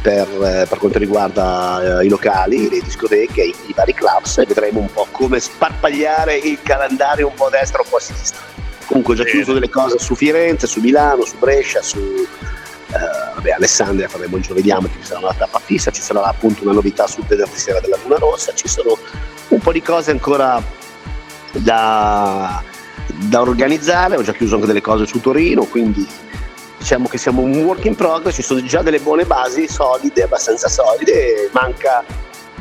per, 0.00 0.28
eh, 0.28 0.66
per, 0.68 0.78
quanto 0.78 0.98
riguarda 0.98 2.00
eh, 2.00 2.06
i 2.06 2.08
locali, 2.08 2.68
le 2.68 2.80
discoteche, 2.80 3.42
i, 3.42 3.54
i, 3.66 3.72
vari 3.74 3.94
clubs 3.94 4.38
e 4.38 4.46
vedremo 4.46 4.80
un 4.80 4.92
po' 4.92 5.06
come 5.10 5.40
sparpagliare 5.40 6.36
il 6.36 6.58
calendario 6.62 7.26
un 7.26 7.34
po' 7.34 7.46
a 7.46 7.50
destra, 7.50 7.82
un 7.82 7.88
po' 7.88 7.96
a 7.96 8.00
sinistra. 8.00 8.40
Comunque 8.86 9.14
ho 9.14 9.16
già 9.16 9.24
chiuso 9.24 9.52
delle 9.52 9.68
cose 9.68 9.98
su 9.98 10.14
Firenze, 10.14 10.66
su 10.66 10.80
Milano, 10.80 11.24
su 11.24 11.36
Brescia, 11.36 11.82
su 11.82 11.98
eh, 11.98 13.34
vabbè, 13.34 13.50
Alessandria 13.50 14.08
faremo 14.08 14.36
il 14.36 14.42
giovedì, 14.42 14.70
ci 14.70 15.02
sarà 15.02 15.20
una 15.20 15.34
tappa 15.34 15.58
fissa, 15.58 15.90
ci 15.90 16.00
sarà 16.00 16.22
appunto 16.22 16.62
una 16.62 16.72
novità 16.72 17.06
sul 17.06 17.24
venerdì 17.26 17.58
sera 17.58 17.80
della 17.80 17.98
Luna 18.02 18.16
Rossa, 18.16 18.54
ci 18.54 18.66
sono 18.66 18.96
un 19.48 19.58
po' 19.58 19.72
di 19.72 19.82
cose 19.82 20.10
ancora 20.10 20.62
da, 21.52 22.62
da 23.06 23.40
organizzare, 23.40 24.16
ho 24.16 24.22
già 24.22 24.32
chiuso 24.32 24.54
anche 24.54 24.66
delle 24.66 24.80
cose 24.80 25.06
su 25.06 25.20
Torino, 25.20 25.64
quindi 25.64 26.06
diciamo 26.78 27.08
che 27.08 27.18
siamo 27.18 27.42
un 27.42 27.62
work 27.64 27.84
in 27.84 27.94
progress, 27.94 28.34
ci 28.34 28.42
sono 28.42 28.62
già 28.62 28.82
delle 28.82 29.00
buone 29.00 29.24
basi 29.24 29.68
solide, 29.68 30.22
abbastanza 30.22 30.68
solide, 30.68 31.50
manca 31.52 32.04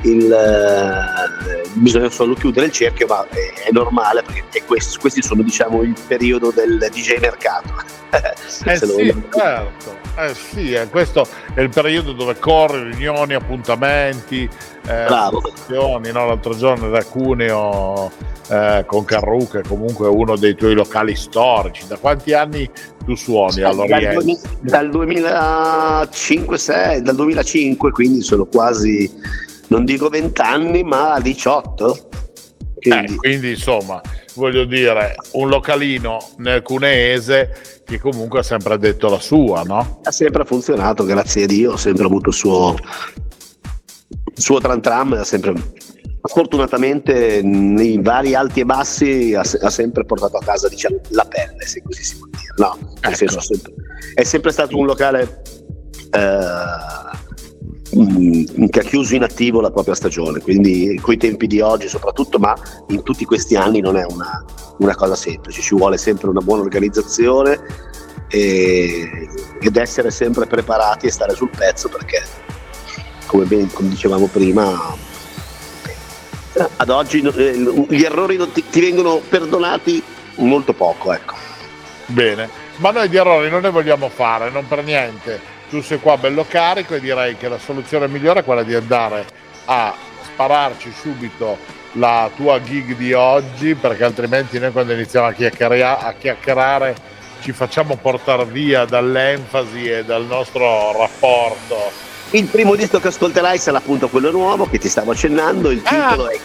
il, 0.04 0.32
eh, 0.32 1.70
bisogna 1.74 2.10
solo 2.10 2.34
chiudere 2.34 2.68
il 2.68 2.72
cerchio, 2.72 3.08
ma 3.08 3.26
è, 3.30 3.68
è 3.68 3.72
normale 3.72 4.24
perché 4.24 4.64
questi, 4.66 4.98
questi, 4.98 5.22
sono 5.22 5.42
diciamo 5.42 5.82
il 5.84 5.96
periodo 6.08 6.52
del 6.52 6.78
DJ 6.92 7.20
mercato. 7.20 7.74
eh 8.10 8.78
sì, 8.78 9.16
certo, 9.30 9.98
eh 10.18 10.34
sì, 10.34 10.74
eh, 10.74 10.88
questo 10.88 11.28
è 11.54 11.62
il 11.62 11.70
periodo 11.70 12.14
dove 12.14 12.38
corri, 12.40 12.92
riunioni, 12.92 13.34
appuntamenti, 13.34 14.50
eh, 14.88 15.06
no? 15.10 16.26
l'altro 16.26 16.56
giorno 16.56 16.90
da 16.90 17.04
Cuneo 17.04 18.12
eh, 18.50 18.84
con 18.86 19.04
Carru 19.04 19.48
che 19.48 19.62
comunque 19.68 20.08
è 20.08 20.10
uno 20.10 20.36
dei 20.36 20.56
tuoi 20.56 20.74
locali 20.74 21.16
storici. 21.16 21.86
Da 21.88 21.98
quanti 21.98 22.34
anni 22.34 22.70
tu 23.06 23.16
suoni 23.16 23.62
all'Oriente? 23.62 24.40
Dal, 24.62 24.90
2005, 24.90 26.58
6, 26.58 27.02
dal 27.02 27.16
2005, 27.16 27.92
quindi 27.92 28.22
sono 28.22 28.46
quasi, 28.46 29.12
non 29.68 29.86
dico 29.86 30.10
20 30.10 30.42
anni, 30.42 30.84
ma 30.84 31.20
18. 31.20 32.10
Quindi. 32.80 33.14
Eh, 33.14 33.16
quindi 33.16 33.50
insomma, 33.52 34.02
voglio 34.36 34.66
dire, 34.66 35.16
un 35.34 35.50
localino 35.50 36.18
nel 36.38 36.62
cuneese 36.62 37.82
che 37.84 38.00
comunque 38.00 38.40
ha 38.40 38.44
sempre 38.44 38.78
detto 38.78 39.10
la 39.10 39.20
sua, 39.20 39.64
no? 39.64 40.02
Ha 40.04 40.12
sempre 40.12 40.46
funzionato, 40.46 41.04
grazie 41.04 41.44
a 41.44 41.48
Dio, 41.48 41.74
ha 41.74 41.78
sempre 41.78 42.06
avuto 42.06 42.30
il 42.30 42.36
suo, 42.36 42.76
il 42.76 44.42
suo 44.42 44.60
tram 44.60 44.80
tram, 44.82 45.14
ha 45.14 45.24
sempre 45.24 45.54
fortunatamente 46.22 47.42
nei 47.42 48.02
vari 48.02 48.36
alti 48.36 48.60
e 48.60 48.66
bassi 48.66 49.34
ha, 49.34 49.42
ha, 49.42 49.70
sempre 49.70 50.04
portato 50.04 50.38
a 50.38 50.42
casa 50.42 50.68
diciamo, 50.68 51.00
la 51.10 51.26
pelle, 51.26 51.66
se 51.66 51.82
così 51.82 52.04
si 52.04 52.18
può 52.18 52.28
dire. 52.28 52.54
No, 52.58 52.78
ecco. 53.00 53.16
senso, 53.16 53.40
sempre, 53.40 53.74
è 54.14 54.24
sempre 54.24 54.52
stato 54.52 54.78
un 54.78 54.86
locale 54.86 55.42
eh, 56.12 57.27
mm, 57.98 58.66
che 58.70 58.80
ha 58.80 58.84
chiuso 58.84 59.16
in 59.16 59.24
attivo 59.24 59.62
la 59.62 59.72
propria 59.72 59.96
stagione, 59.96 60.40
quindi 60.40 61.00
coi 61.02 61.18
tempi 61.18 61.48
di 61.48 61.62
oggi 61.62 61.88
soprattutto, 61.88 62.40
ma 62.40 62.56
in 62.90 63.04
tutti 63.04 63.26
questi 63.26 63.56
anni 63.56 63.80
non 63.80 63.98
è 63.98 64.06
una, 64.10 64.44
una 64.78 64.96
cosa 64.96 65.16
semplice, 65.16 65.62
ci 65.62 65.76
vuole 65.76 65.98
sempre 65.98 66.30
una 66.30 66.42
buona 66.42 66.62
organizzazione 66.62 67.60
e, 68.30 69.28
ed 69.60 69.76
essere 69.76 70.12
sempre 70.12 70.46
preparati 70.46 71.08
e 71.08 71.12
stare 71.12 71.34
sul 71.34 71.50
pezzo 71.50 71.90
perché 71.90 72.24
come, 73.26 73.46
ben, 73.46 73.72
come 73.72 73.90
dicevamo 73.90 74.28
prima 74.28 74.96
ad 76.78 76.90
oggi 76.90 77.22
eh, 77.22 77.86
gli 77.90 78.04
errori 78.04 78.38
ti, 78.52 78.64
ti 78.70 78.80
vengono 78.80 79.22
perdonati 79.28 80.02
molto 80.38 80.74
poco. 80.74 81.14
Ecco. 81.14 81.36
Bene, 82.08 82.50
ma 82.78 82.92
noi 82.92 83.10
di 83.10 83.18
errori 83.18 83.50
non 83.50 83.62
ne 83.62 83.70
vogliamo 83.70 84.10
fare, 84.10 84.50
non 84.50 84.68
per 84.68 84.84
niente. 84.84 85.56
Tu 85.70 85.82
sei 85.82 86.00
qua 86.00 86.18
bello 86.18 86.46
carico 86.48 86.96
e 86.96 87.00
direi 87.00 87.36
che 87.38 87.48
la 87.48 87.58
soluzione 87.58 88.08
migliore 88.08 88.40
è 88.40 88.44
quella 88.44 88.64
di 88.64 88.74
andare 88.74 89.26
a 89.66 89.94
spararci 90.24 90.92
subito 90.92 91.58
la 91.94 92.30
tua 92.36 92.62
gig 92.62 92.96
di 92.96 93.14
oggi, 93.14 93.76
perché 93.76 94.04
altrimenti 94.04 94.60
noi 94.60 94.72
quando 94.72 94.94
iniziamo 94.94 95.28
a 95.28 95.34
chiacchierare, 95.34 95.84
a 95.84 96.14
chiacchierare 96.18 96.96
ci 97.42 97.52
facciamo 97.52 97.96
portare 97.98 98.46
via 98.46 98.86
dall'enfasi 98.86 99.90
e 99.90 100.06
dal 100.06 100.26
nostro 100.26 100.98
rapporto 100.98 102.06
il 102.32 102.46
primo 102.46 102.76
disco 102.76 103.00
che 103.00 103.08
ascolterai 103.08 103.58
sarà 103.58 103.78
appunto 103.78 104.10
quello 104.10 104.32
nuovo 104.32 104.68
che 104.70 104.80
ti 104.80 104.90
stavo 104.90 105.12
accennando, 105.12 105.72
il 105.72 105.82
titolo 105.82 106.26
ah. 106.26 106.32
è 106.32 106.40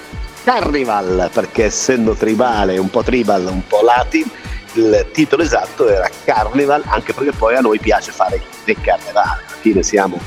Carnival, 0.44 1.28
perché 1.32 1.64
essendo 1.64 2.14
tribale, 2.14 2.78
un 2.78 2.88
po' 2.88 3.02
tribal, 3.02 3.46
un 3.46 3.66
po' 3.66 3.82
latin, 3.82 4.28
il 4.74 5.08
titolo 5.12 5.42
esatto 5.42 5.88
era 5.88 6.08
Carnival, 6.24 6.82
anche 6.86 7.12
perché 7.12 7.32
poi 7.32 7.56
a 7.56 7.60
noi 7.60 7.78
piace 7.78 8.12
fare 8.12 8.40
del 8.64 8.80
carnevale, 8.80 9.42
alla 9.46 9.56
fine 9.60 9.82
siamo 9.82 10.20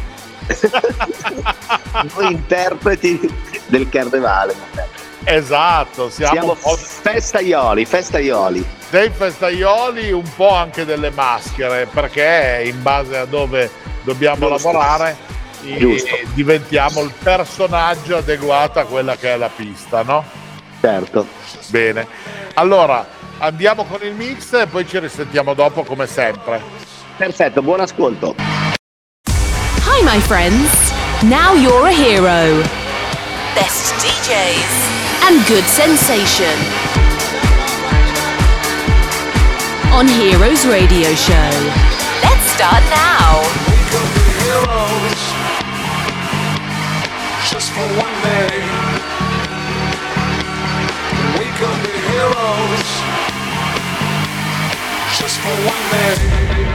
noi 2.16 2.32
interpreti 2.32 3.20
del 3.68 3.90
carnevale. 3.90 4.56
Esatto, 5.24 6.10
siamo, 6.12 6.56
siamo 6.56 6.56
festaioli, 6.56 7.86
festaioli. 7.86 8.64
Dei 8.92 9.10
festaioli, 9.10 10.12
un 10.12 10.30
po' 10.36 10.54
anche 10.54 10.86
delle 10.86 11.10
maschere, 11.10 11.88
perché 11.88 12.64
in 12.66 12.82
base 12.84 13.18
a 13.18 13.26
dove 13.26 13.72
dobbiamo 14.04 14.48
lavorare 14.48 15.34
diventiamo 16.34 17.02
il 17.02 17.12
personaggio 17.24 18.18
adeguato 18.18 18.80
a 18.80 18.86
quella 18.86 19.16
che 19.16 19.34
è 19.34 19.38
la 19.38 19.50
pista, 19.50 20.04
no? 20.04 20.24
Certo. 20.80 21.28
Bene. 21.70 22.08
Allora, 22.54 23.08
andiamo 23.40 23.84
con 23.86 24.00
il 24.04 24.14
mix 24.14 24.54
e 24.54 24.68
poi 24.68 24.88
ci 24.88 25.00
risentiamo 25.00 25.54
dopo 25.54 25.84
come 25.84 26.08
sempre. 26.08 26.62
Perfetto, 27.18 27.62
buon 27.62 27.80
ascolto. 27.80 28.36
Hi 29.28 30.04
my 30.04 30.20
friends. 30.20 30.92
Now 31.22 31.54
you're 31.54 31.88
a 31.88 31.94
hero. 31.94 32.64
Best 33.54 33.94
DJs 34.04 35.28
and 35.28 35.46
good 35.48 35.64
sensation. 35.64 36.58
On 39.92 40.08
Heroes 40.08 40.66
Radio 40.66 41.16
Show. 41.16 41.72
Let's 42.22 42.46
start 42.52 42.84
now. 42.90 43.66
just 47.56 47.72
for 47.72 47.88
one 48.04 48.16
day. 48.22 48.52
We 51.40 51.46
could 51.58 51.80
be 51.86 51.96
heroes 52.10 52.65
for 55.46 55.68
one 55.68 55.92
day. 55.92 56.75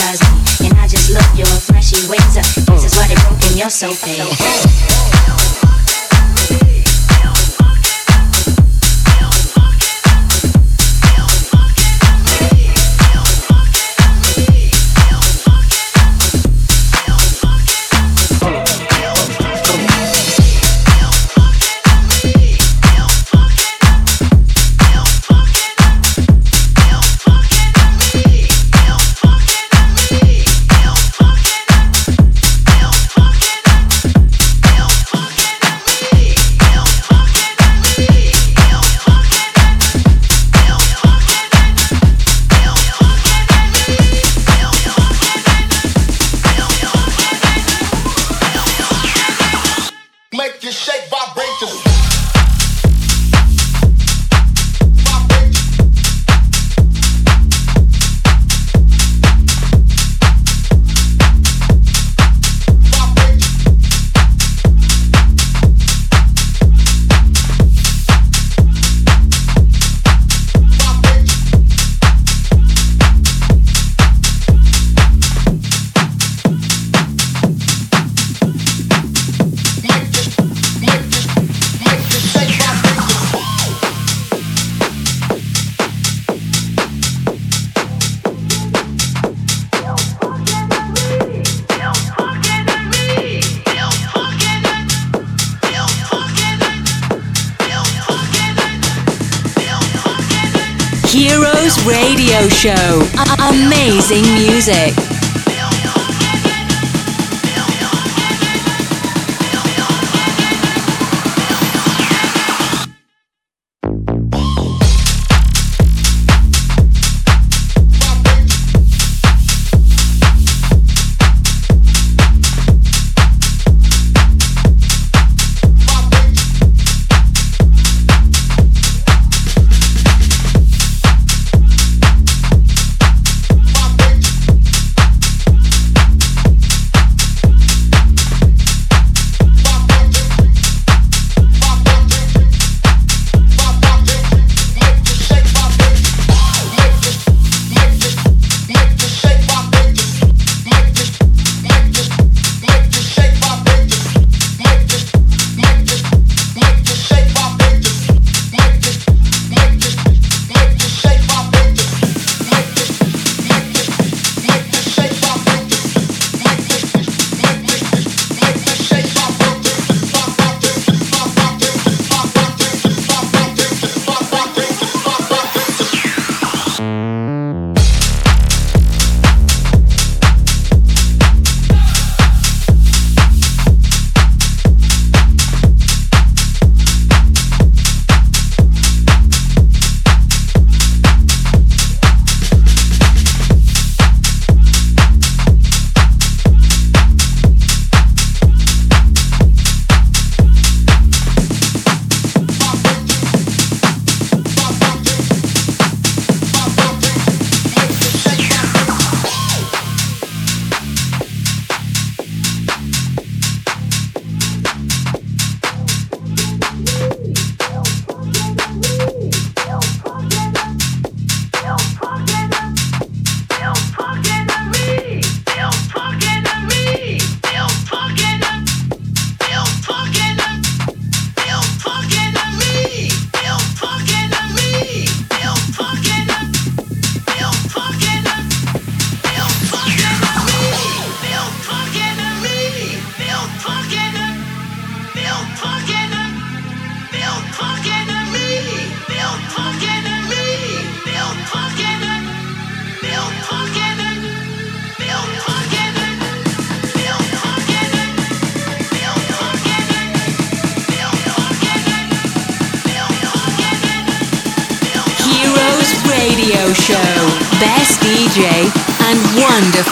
hypnotize. 0.00 0.20
And 0.60 0.78
I 0.78 0.86
just 0.86 1.10
love 1.10 1.38
your 1.38 1.46
flashy 1.46 2.08
ways. 2.08 2.36
Uh, 2.36 2.42
this 2.72 2.84
is 2.84 2.96
why 2.96 3.08
they 3.08 3.14
broken, 3.14 3.56
you're 3.56 3.70
so 3.70 3.90
fake. 3.90 4.20
Oh. 4.20 5.19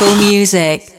Music. 0.06 0.97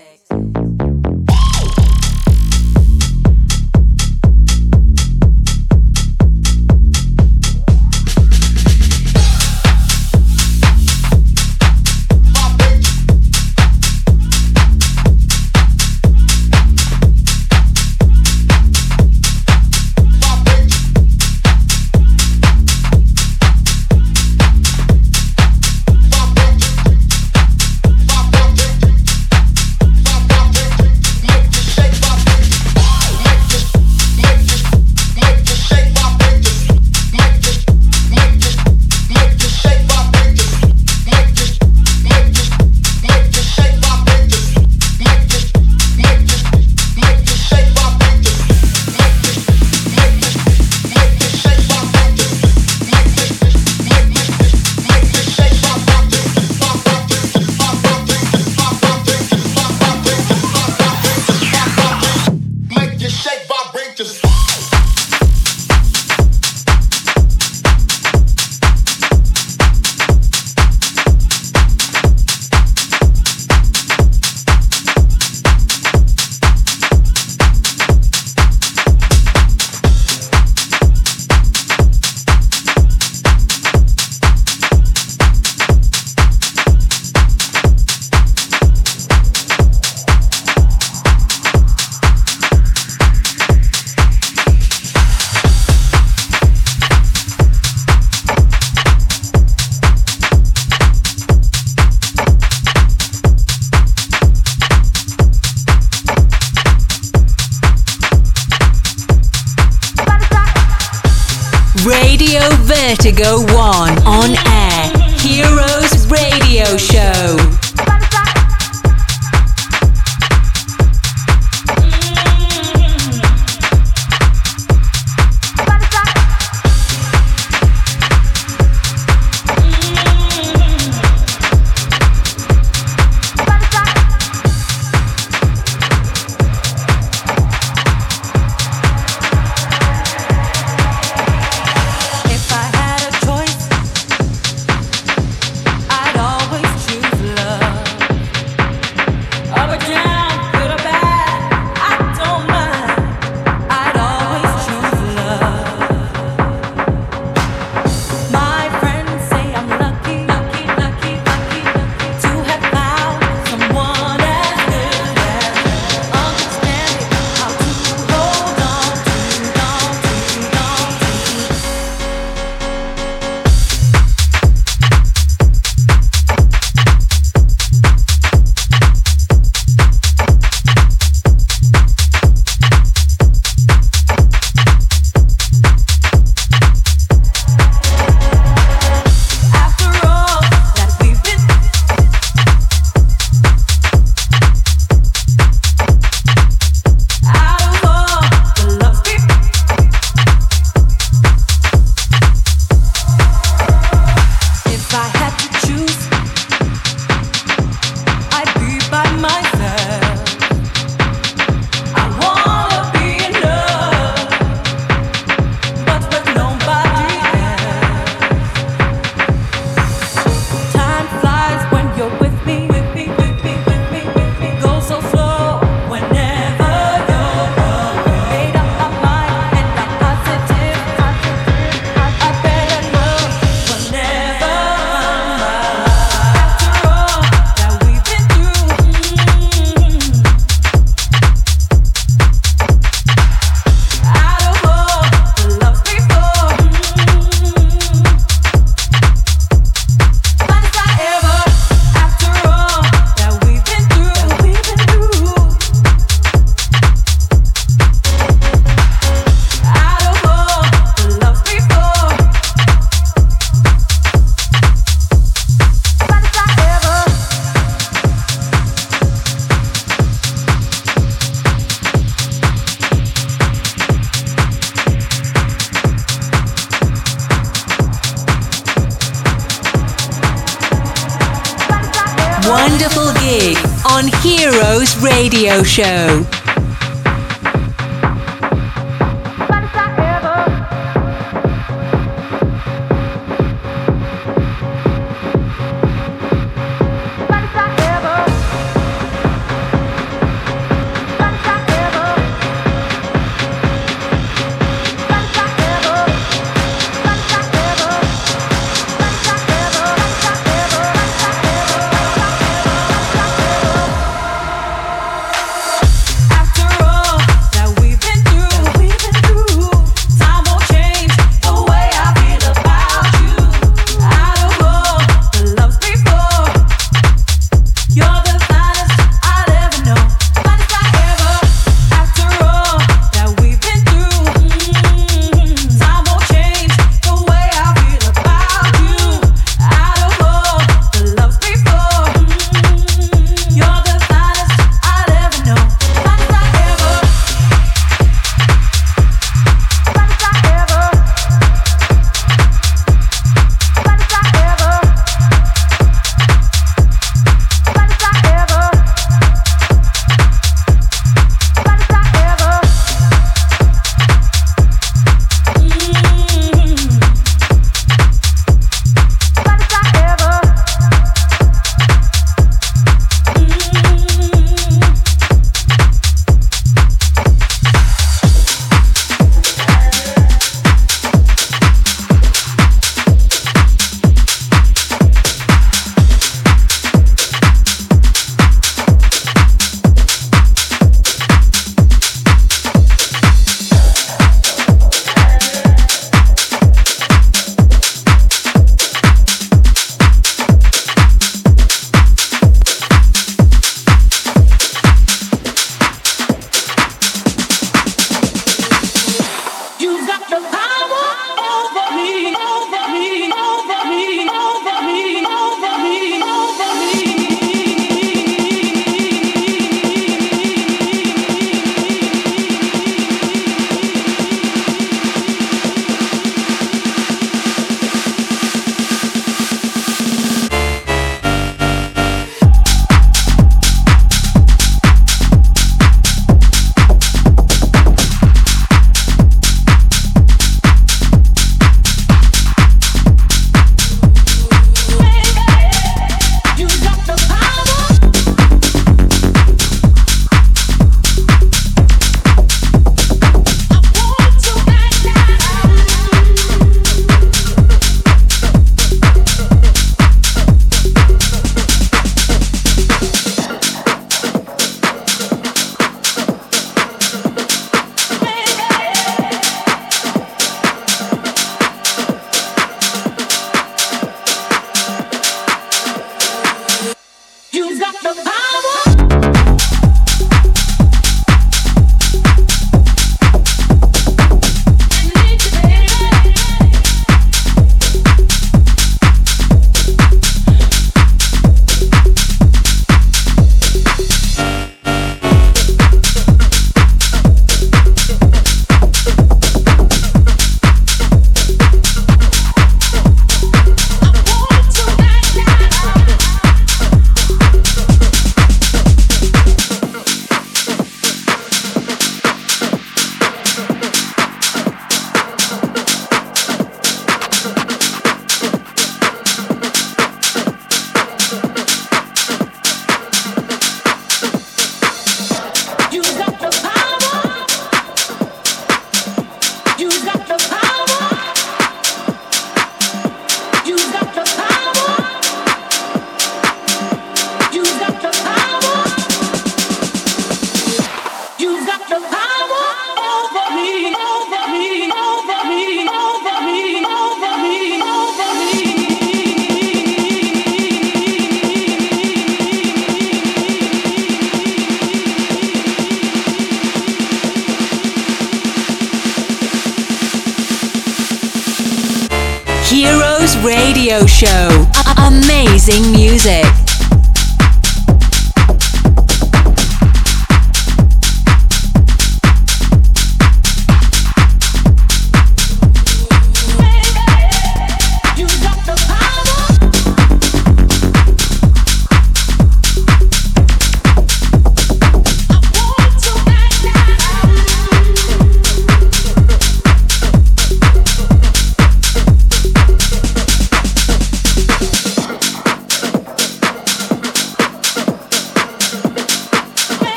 Show. 285.69 286.28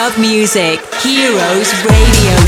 club 0.05 0.19
music, 0.19 0.79
Heroes 1.01 1.73
Radio 1.83 2.44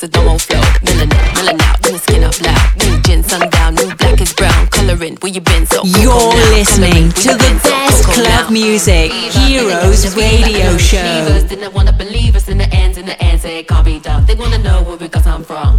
the 0.00 0.08
domo 0.08 0.38
flow. 0.38 0.62
Milling 0.82 1.12
milling 1.36 1.60
out, 1.60 1.82
the 1.82 1.98
skin 1.98 2.24
up 2.24 2.32
loud. 2.40 2.72
New 2.80 2.96
gin, 3.02 3.22
sundown, 3.22 3.74
new 3.74 3.94
black 3.96 4.20
is 4.20 4.32
brown. 4.32 4.66
Coloring, 4.68 5.16
where 5.20 5.32
you 5.32 5.42
been 5.42 5.66
so 5.66 5.84
You're 5.84 6.32
listening 6.56 7.12
to 7.24 7.36
the 7.36 7.52
best 7.62 8.04
so 8.04 8.12
club 8.12 8.50
music, 8.50 9.12
Heroes 9.12 10.16
Radio 10.16 10.76
Show. 10.78 11.04
Believers, 11.04 11.44
didn't 11.44 11.74
wanna 11.74 11.92
believe 11.92 12.34
us 12.34 12.48
in 12.48 12.56
the 12.58 12.68
ends, 12.72 12.96
in 12.96 13.04
the 13.04 13.16
ends, 13.22 13.42
they 13.42 13.62
can't 13.62 13.84
be 13.84 14.00
done. 14.00 14.24
They 14.24 14.34
wanna 14.34 14.58
know 14.58 14.82
where 14.82 14.96
we 14.96 15.08
got 15.08 15.24
some 15.24 15.44
from. 15.44 15.78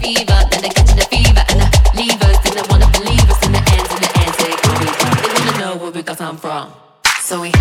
Fever, 0.00 0.40
then 0.50 0.62
they 0.62 0.70
catching 0.70 0.96
the 0.96 1.06
fever, 1.12 1.44
and 1.50 1.60
the 1.60 1.68
levers 1.92 2.38
didn't 2.40 2.68
wanna 2.70 2.88
believe 2.96 3.28
us 3.28 3.44
in 3.44 3.52
the 3.52 3.62
ends, 3.76 3.90
in 3.92 4.00
the 4.00 4.10
ends, 4.16 4.36
they 4.40 4.54
can't 4.64 4.80
be 4.80 4.88
done. 4.96 5.16
They 5.20 5.30
wanna 5.36 5.58
know 5.60 5.76
where 5.76 5.90
we 5.90 6.02
got 6.02 6.16
some 6.16 6.38
from. 6.38 6.72
So 7.20 7.42
we. 7.42 7.52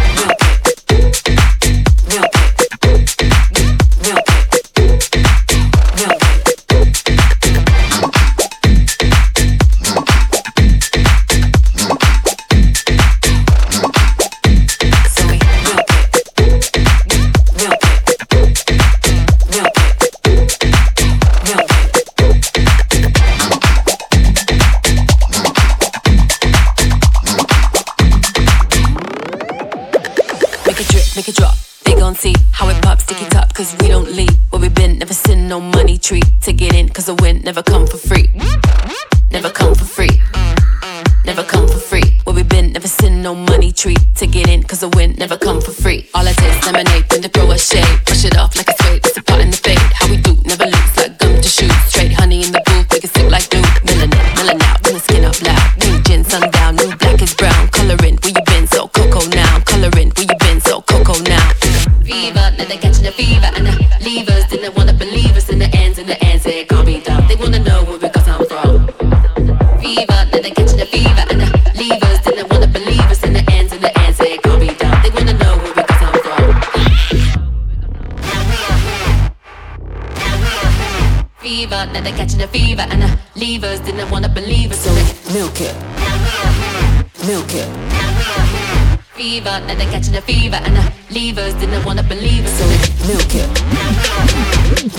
fever, 89.19 89.59
now 89.67 89.75
they're 89.75 89.91
catching 89.91 90.15
a 90.15 90.21
fever, 90.21 90.55
and 90.63 90.77
the 90.77 90.83
levers 91.11 91.53
didn't 91.55 91.83
wanna 91.83 92.01
believe 92.01 92.45
it, 92.45 92.53
so 92.55 92.63
milk 93.05 93.35
it, 93.35 93.49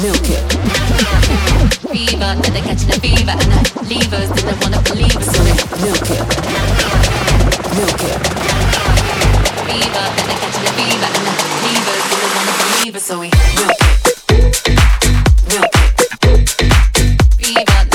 milk 0.05 0.29
it. 0.29 0.45
Fever, 1.89 2.18
now 2.21 2.53
they're 2.53 2.68
catching 2.68 2.91
a 2.91 3.01
fever, 3.01 3.33
and 3.33 3.51
the 3.51 3.61
levers 3.89 4.29
didn't 4.37 4.61
wanna 4.61 4.81
believe 4.83 5.16
it, 5.16 5.25
so 5.25 5.41
milk 5.81 6.11
it, 6.12 6.21
milk 7.81 8.03
it. 8.12 8.21
Fever, 9.64 10.05
now 10.05 10.29
they're 10.29 10.41
catching 10.43 10.68
a 10.68 10.73
fever, 10.77 11.09
and 11.16 11.25
the 11.25 11.33
levers 11.64 12.05
didn't 12.11 12.33
wanna 12.37 12.53
believe 12.61 12.97
it, 12.97 13.01
so 13.01 13.14
we 13.21 13.29
milk 13.57 13.81
it, 13.81 13.97
milk 15.49 15.73
it. 15.73 15.97
Fever. 17.41 17.89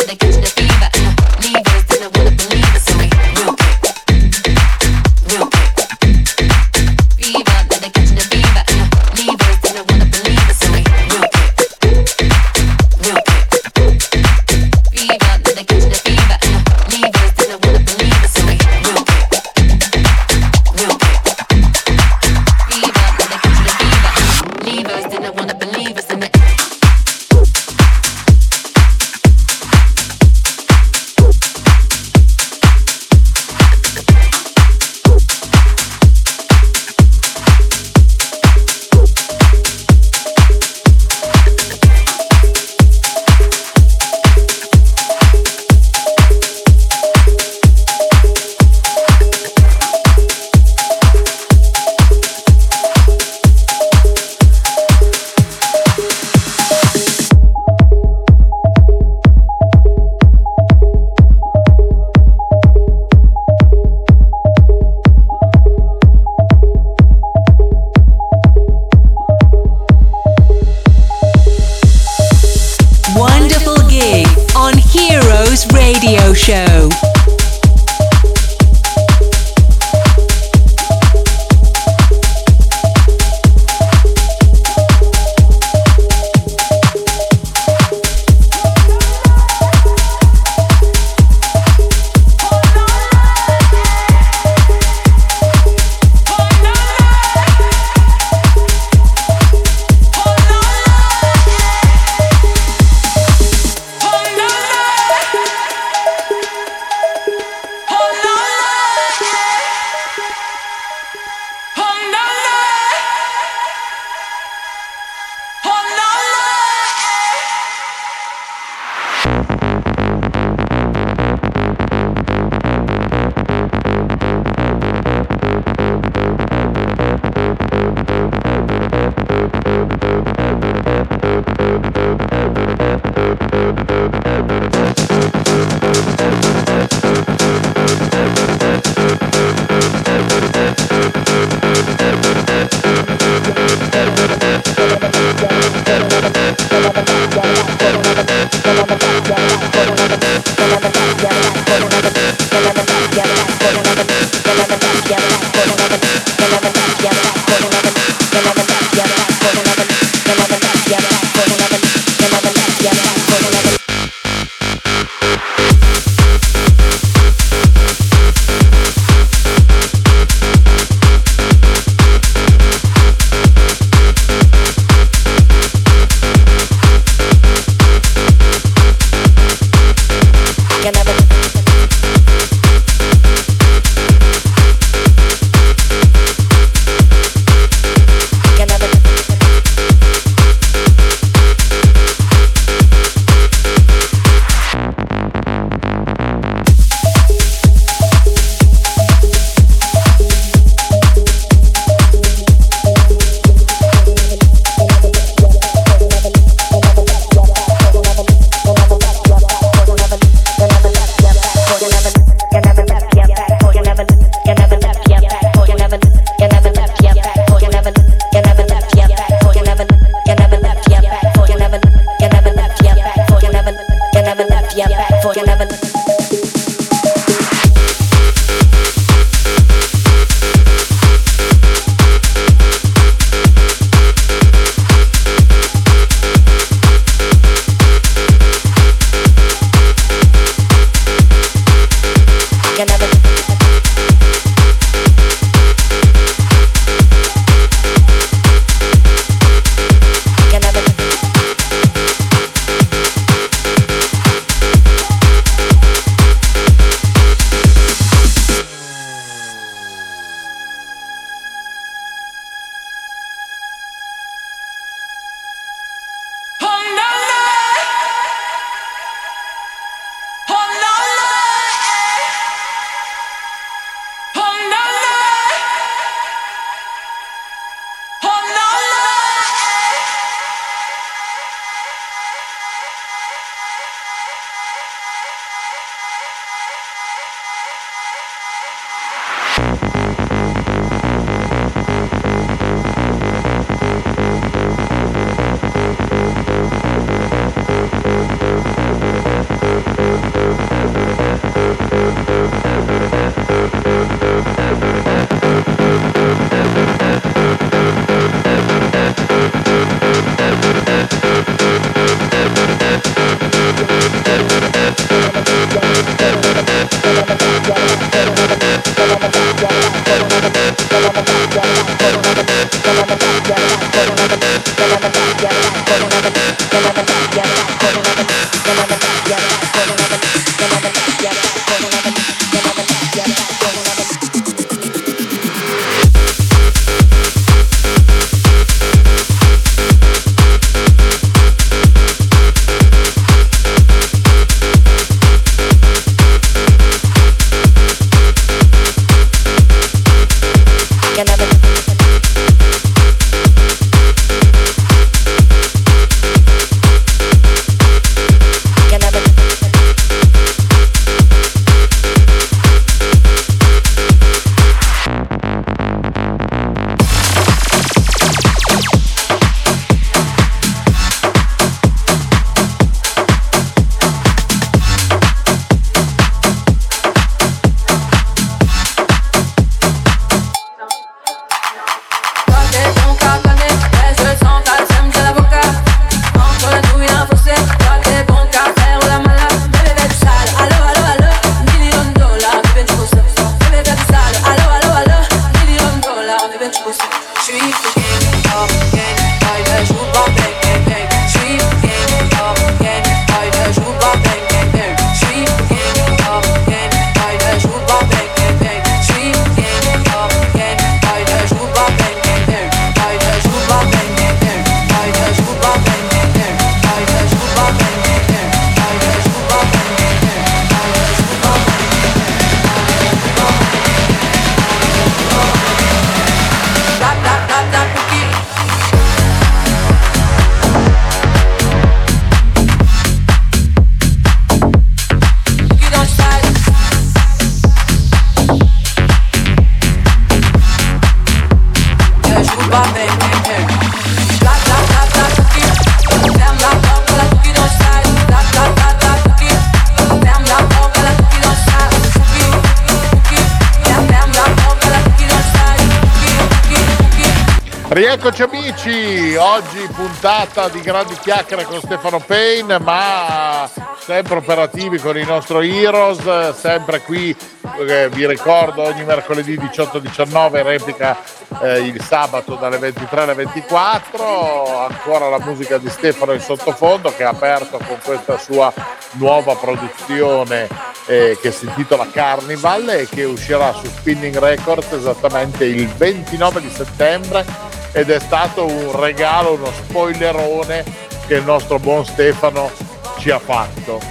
Rieccoci 457.95 458.41
amici, 458.41 459.35
oggi 459.37 459.87
puntata 460.05 460.69
di 460.69 460.81
grandi 460.81 461.15
chiacchiere 461.15 461.63
con 461.63 461.79
Stefano 461.79 462.19
Payne, 462.19 462.77
ma 462.77 463.67
sempre 463.97 464.35
operativi 464.35 464.99
con 464.99 465.17
il 465.17 465.25
nostro 465.25 465.61
Heroes, 465.61 466.55
sempre 466.55 467.01
qui, 467.01 467.35
eh, 467.79 468.07
vi 468.09 468.27
ricordo, 468.27 468.83
ogni 468.83 469.03
mercoledì 469.03 469.57
18-19 469.57 470.61
replica 470.61 471.17
eh, 471.59 471.79
il 471.79 471.99
sabato 472.03 472.53
dalle 472.53 472.77
23 472.77 473.21
alle 473.21 473.33
24, 473.33 474.77
ancora 474.77 475.27
la 475.27 475.39
musica 475.39 475.79
di 475.79 475.89
Stefano 475.89 476.33
in 476.33 476.39
sottofondo 476.41 477.11
che 477.15 477.23
ha 477.23 477.29
aperto 477.29 477.79
con 477.79 477.97
questa 478.03 478.37
sua 478.37 478.71
nuova 479.13 479.55
produzione 479.55 480.67
eh, 481.07 481.37
che 481.41 481.51
si 481.51 481.65
intitola 481.65 482.07
Carnival 482.11 482.89
e 482.89 483.07
che 483.09 483.23
uscirà 483.23 483.73
su 483.73 483.85
Spinning 483.87 484.37
Records 484.37 484.91
esattamente 484.91 485.65
il 485.65 485.87
29 485.87 486.61
di 486.61 486.69
settembre. 486.69 487.73
Ed 487.91 488.09
è 488.09 488.19
stato 488.19 488.65
un 488.65 488.99
regalo, 488.99 489.53
uno 489.53 489.71
spoilerone 489.95 490.83
che 491.25 491.35
il 491.35 491.45
nostro 491.45 491.79
buon 491.79 492.05
Stefano 492.05 492.69
ci 493.17 493.29
ha 493.29 493.39
fatto. 493.39 494.01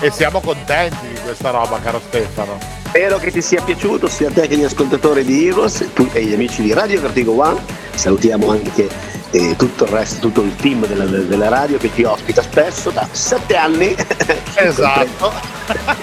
E 0.00 0.10
siamo 0.10 0.40
contenti 0.40 1.08
di 1.08 1.18
questa 1.22 1.48
roba, 1.48 1.80
caro 1.80 1.98
Stefano. 2.06 2.58
Spero 2.88 3.16
che 3.16 3.30
ti 3.30 3.40
sia 3.40 3.62
piaciuto 3.62 4.08
sia 4.08 4.28
a 4.28 4.30
te 4.30 4.46
che 4.46 4.54
agli 4.54 4.64
ascoltatori 4.64 5.24
di 5.24 5.48
Heroes 5.48 5.88
e 6.12 6.22
gli 6.22 6.34
amici 6.34 6.60
di 6.60 6.74
Radio 6.74 7.00
Vertigo 7.00 7.32
One. 7.42 7.58
Salutiamo 7.94 8.50
anche 8.50 8.88
eh, 9.30 9.56
tutto 9.56 9.84
il 9.84 9.90
resto, 9.90 10.20
tutto 10.20 10.42
il 10.42 10.54
team 10.56 10.86
della, 10.86 11.06
della, 11.06 11.48
radio 11.48 11.78
che 11.78 11.92
ti 11.92 12.04
ospita 12.04 12.42
spesso 12.42 12.90
da 12.90 13.08
sette 13.10 13.56
anni. 13.56 13.96
Esatto. 14.54 15.32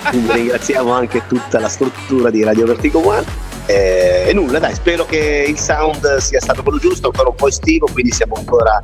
Quindi 0.09 0.31
ringraziamo 0.31 0.91
anche 0.91 1.21
tutta 1.27 1.59
la 1.59 1.67
struttura 1.67 2.29
di 2.31 2.43
Radio 2.43 2.65
Vertigo 2.65 3.05
One. 3.05 3.25
Eh, 3.67 4.25
e 4.27 4.33
nulla, 4.33 4.59
dai, 4.59 4.75
spero 4.75 5.05
che 5.05 5.45
il 5.47 5.57
sound 5.57 6.17
sia 6.17 6.39
stato 6.39 6.61
quello 6.61 6.77
giusto, 6.77 7.07
ancora 7.07 7.29
un 7.29 7.35
po' 7.35 7.47
estivo, 7.47 7.87
quindi 7.91 8.11
siamo 8.11 8.35
ancora 8.35 8.79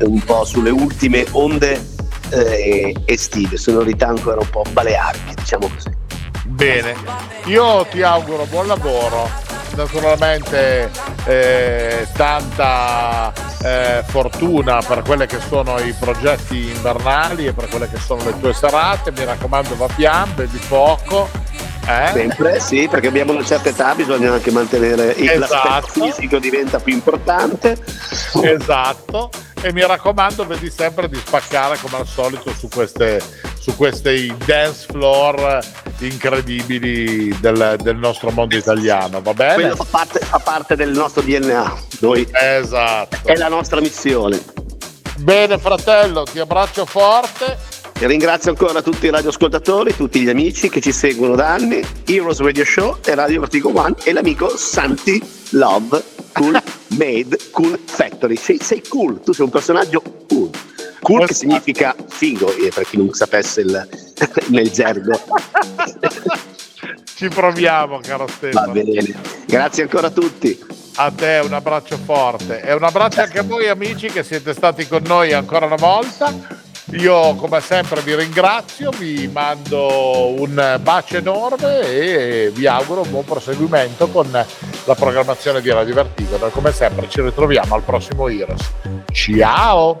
un 0.00 0.20
po' 0.20 0.44
sulle 0.44 0.70
ultime 0.70 1.26
onde 1.32 1.84
eh, 2.30 2.94
estive, 3.06 3.56
sonorità 3.56 4.08
ancora 4.08 4.40
un 4.40 4.50
po' 4.50 4.62
baleariche, 4.70 5.34
diciamo 5.36 5.68
così. 5.68 5.90
Bene, 6.46 6.94
io 7.46 7.86
ti 7.90 8.02
auguro 8.02 8.44
buon 8.44 8.66
lavoro, 8.66 9.28
naturalmente 9.74 10.90
eh, 11.26 12.06
tanta 12.16 13.32
eh, 13.62 14.02
fortuna 14.06 14.80
per 14.86 15.02
quelli 15.02 15.26
che 15.26 15.38
sono 15.40 15.78
i 15.78 15.94
progetti 15.98 16.70
invernali 16.70 17.46
e 17.46 17.52
per 17.52 17.68
quelle 17.68 17.88
che 17.88 17.98
sono 17.98 18.24
le 18.24 18.38
tue 18.38 18.52
serate, 18.52 19.12
mi 19.12 19.24
raccomando 19.24 19.76
va 19.76 19.88
pian, 19.94 20.34
bevi 20.34 20.58
poco. 20.68 21.28
Eh? 21.86 22.10
Sempre, 22.12 22.60
sì, 22.60 22.88
perché 22.88 23.08
abbiamo 23.08 23.32
una 23.32 23.44
certa 23.44 23.68
età, 23.68 23.94
bisogna 23.94 24.32
anche 24.32 24.50
mantenere 24.50 25.14
esatto. 25.16 25.38
l'aspetto 25.38 26.04
fisico 26.04 26.38
diventa 26.38 26.78
più 26.78 26.94
importante. 26.94 27.76
Esatto 28.42 29.30
e 29.64 29.72
mi 29.72 29.80
raccomando 29.80 30.46
vedi 30.46 30.70
sempre 30.70 31.08
di 31.08 31.16
spaccare 31.16 31.78
come 31.78 31.96
al 31.96 32.06
solito 32.06 32.52
su 32.52 32.68
queste, 32.68 33.18
su 33.64 33.74
queste 33.76 34.36
dance 34.44 34.84
floor 34.90 35.58
incredibili 36.00 37.34
del, 37.40 37.78
del, 37.80 37.96
nostro 37.96 38.30
mondo 38.30 38.54
italiano 38.56 39.22
va 39.22 39.32
bene? 39.32 39.54
quello 39.54 39.74
fa 39.74 39.86
parte, 39.88 40.18
fa 40.18 40.38
parte 40.38 40.76
del 40.76 40.90
nostro 40.90 41.22
DNA 41.22 41.74
Noi, 42.00 42.28
esatto 42.30 43.16
è 43.24 43.34
la 43.36 43.48
nostra 43.48 43.80
missione 43.80 44.38
bene 45.16 45.56
fratello 45.56 46.24
ti 46.24 46.40
abbraccio 46.40 46.84
forte 46.84 47.56
e 47.98 48.06
ringrazio 48.06 48.50
ancora 48.50 48.82
tutti 48.82 49.06
i 49.06 49.10
radioascoltatori, 49.10 49.96
tutti 49.96 50.20
gli 50.20 50.28
amici 50.28 50.68
che 50.68 50.80
ci 50.80 50.92
seguono 50.92 51.36
da 51.36 51.54
anni, 51.54 51.80
Heroes 52.04 52.40
Radio 52.40 52.64
Show 52.64 52.98
e 53.02 53.14
Radio 53.14 53.40
Vertigo 53.40 53.70
One 53.72 53.94
e 54.02 54.12
l'amico 54.12 54.54
Santi 54.56 55.22
Love 55.50 56.02
Cool 56.32 56.60
Made 56.98 57.38
Cool 57.52 57.78
Factory. 57.82 58.34
Sei, 58.34 58.58
sei 58.60 58.82
cool, 58.88 59.20
tu 59.20 59.32
sei 59.32 59.44
un 59.44 59.50
personaggio 59.52 60.02
cool. 60.28 60.50
Cool 61.04 61.26
che 61.26 61.34
significa 61.34 61.94
figo, 62.08 62.50
eh, 62.56 62.70
per 62.74 62.86
chi 62.88 62.96
non 62.96 63.12
sapesse 63.12 63.60
il, 63.60 63.88
nel 64.48 64.70
gergo. 64.70 65.20
Ci 67.14 67.28
proviamo, 67.28 68.00
caro 68.00 68.26
Stefano. 68.26 68.72
Va 68.72 68.72
bene. 68.72 69.14
Grazie 69.46 69.82
ancora 69.82 70.06
a 70.06 70.10
tutti. 70.10 70.58
A 70.96 71.10
te 71.10 71.42
un 71.44 71.52
abbraccio 71.52 71.98
forte 71.98 72.62
e 72.62 72.72
un 72.72 72.84
abbraccio 72.84 73.20
anche 73.20 73.38
a 73.38 73.42
voi 73.42 73.68
amici 73.68 74.06
che 74.06 74.22
siete 74.22 74.54
stati 74.54 74.88
con 74.88 75.02
noi 75.04 75.34
ancora 75.34 75.66
una 75.66 75.76
volta. 75.76 76.32
Io 76.92 77.34
come 77.34 77.60
sempre 77.60 78.00
vi 78.00 78.14
ringrazio, 78.14 78.90
vi 78.90 79.28
mando 79.28 80.34
un 80.38 80.78
bacio 80.80 81.18
enorme 81.18 81.80
e 81.80 82.50
vi 82.54 82.66
auguro 82.66 83.02
un 83.02 83.10
buon 83.10 83.24
proseguimento 83.24 84.08
con 84.08 84.30
la 84.30 84.94
programmazione 84.94 85.60
di 85.60 85.70
Radio 85.70 85.94
Vertigo. 85.94 86.38
Noi 86.38 86.50
come 86.50 86.72
sempre 86.72 87.08
ci 87.10 87.20
ritroviamo 87.20 87.74
al 87.74 87.82
prossimo 87.82 88.28
Heroes. 88.28 88.70
Ciao! 89.12 90.00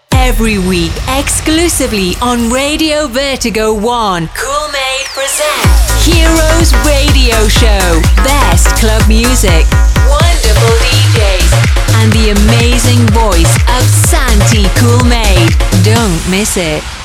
Every 0.23 0.59
week, 0.59 0.91
exclusively 1.09 2.13
on 2.21 2.51
Radio 2.51 3.07
Vertigo 3.07 3.73
1, 3.73 4.29
Cool 4.37 4.67
Made 4.71 5.05
presents 5.17 6.05
Heroes 6.05 6.71
Radio 6.85 7.47
Show. 7.47 7.99
Best 8.23 8.69
club 8.77 9.01
music, 9.07 9.65
wonderful 10.05 10.77
DJs, 10.77 11.51
and 11.97 12.13
the 12.13 12.37
amazing 12.37 13.01
voice 13.09 13.55
of 13.65 13.81
Santi 13.83 14.69
Cool 14.77 15.03
Made. 15.09 15.57
Don't 15.83 16.21
miss 16.29 16.55
it. 16.55 17.00